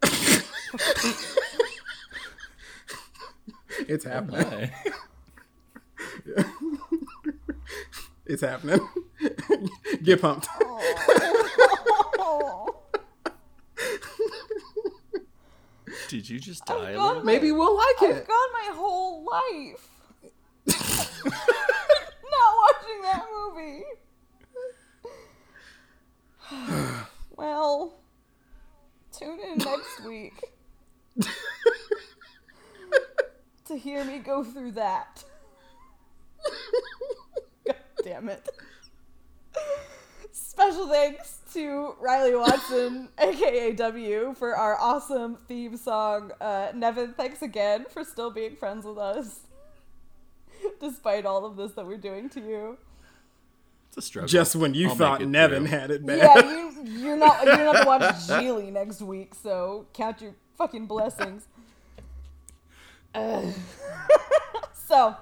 [3.88, 4.70] it's happening.
[8.26, 8.80] it's happening.
[10.02, 10.48] Get pumped.
[16.08, 16.90] Did you just die?
[16.90, 17.24] a gone little?
[17.24, 18.28] Maybe we'll like I've it.
[18.28, 19.88] gone my whole life
[20.66, 23.84] not watching that movie.
[27.36, 27.98] well,
[29.12, 30.40] tune in next week
[33.66, 35.24] to hear me go through that.
[38.06, 38.48] God damn it.
[40.32, 46.32] Special thanks to Riley Watson, aka W, for our awesome theme song.
[46.40, 49.40] Uh, Nevin, thanks again for still being friends with us,
[50.80, 52.78] despite all of this that we're doing to you.
[53.88, 54.28] It's a struggle.
[54.28, 55.78] Just when you I'll thought Nevin through.
[55.78, 56.18] had it bad.
[56.18, 60.86] Yeah, you, you're not you're not to watch Gigli next week, so count your fucking
[60.86, 61.46] blessings.
[63.14, 63.54] Ugh.
[64.74, 65.16] so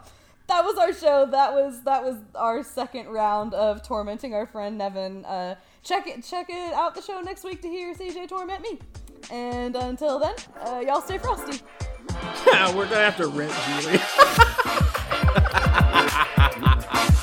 [0.47, 1.27] that was our show.
[1.31, 5.25] That was that was our second round of tormenting our friend Nevin.
[5.25, 8.79] Uh, check it check it out the show next week to hear CJ torment me.
[9.31, 11.65] And until then, uh, y'all stay frosty.
[12.77, 13.53] We're gonna have to rent
[13.83, 13.99] Julie.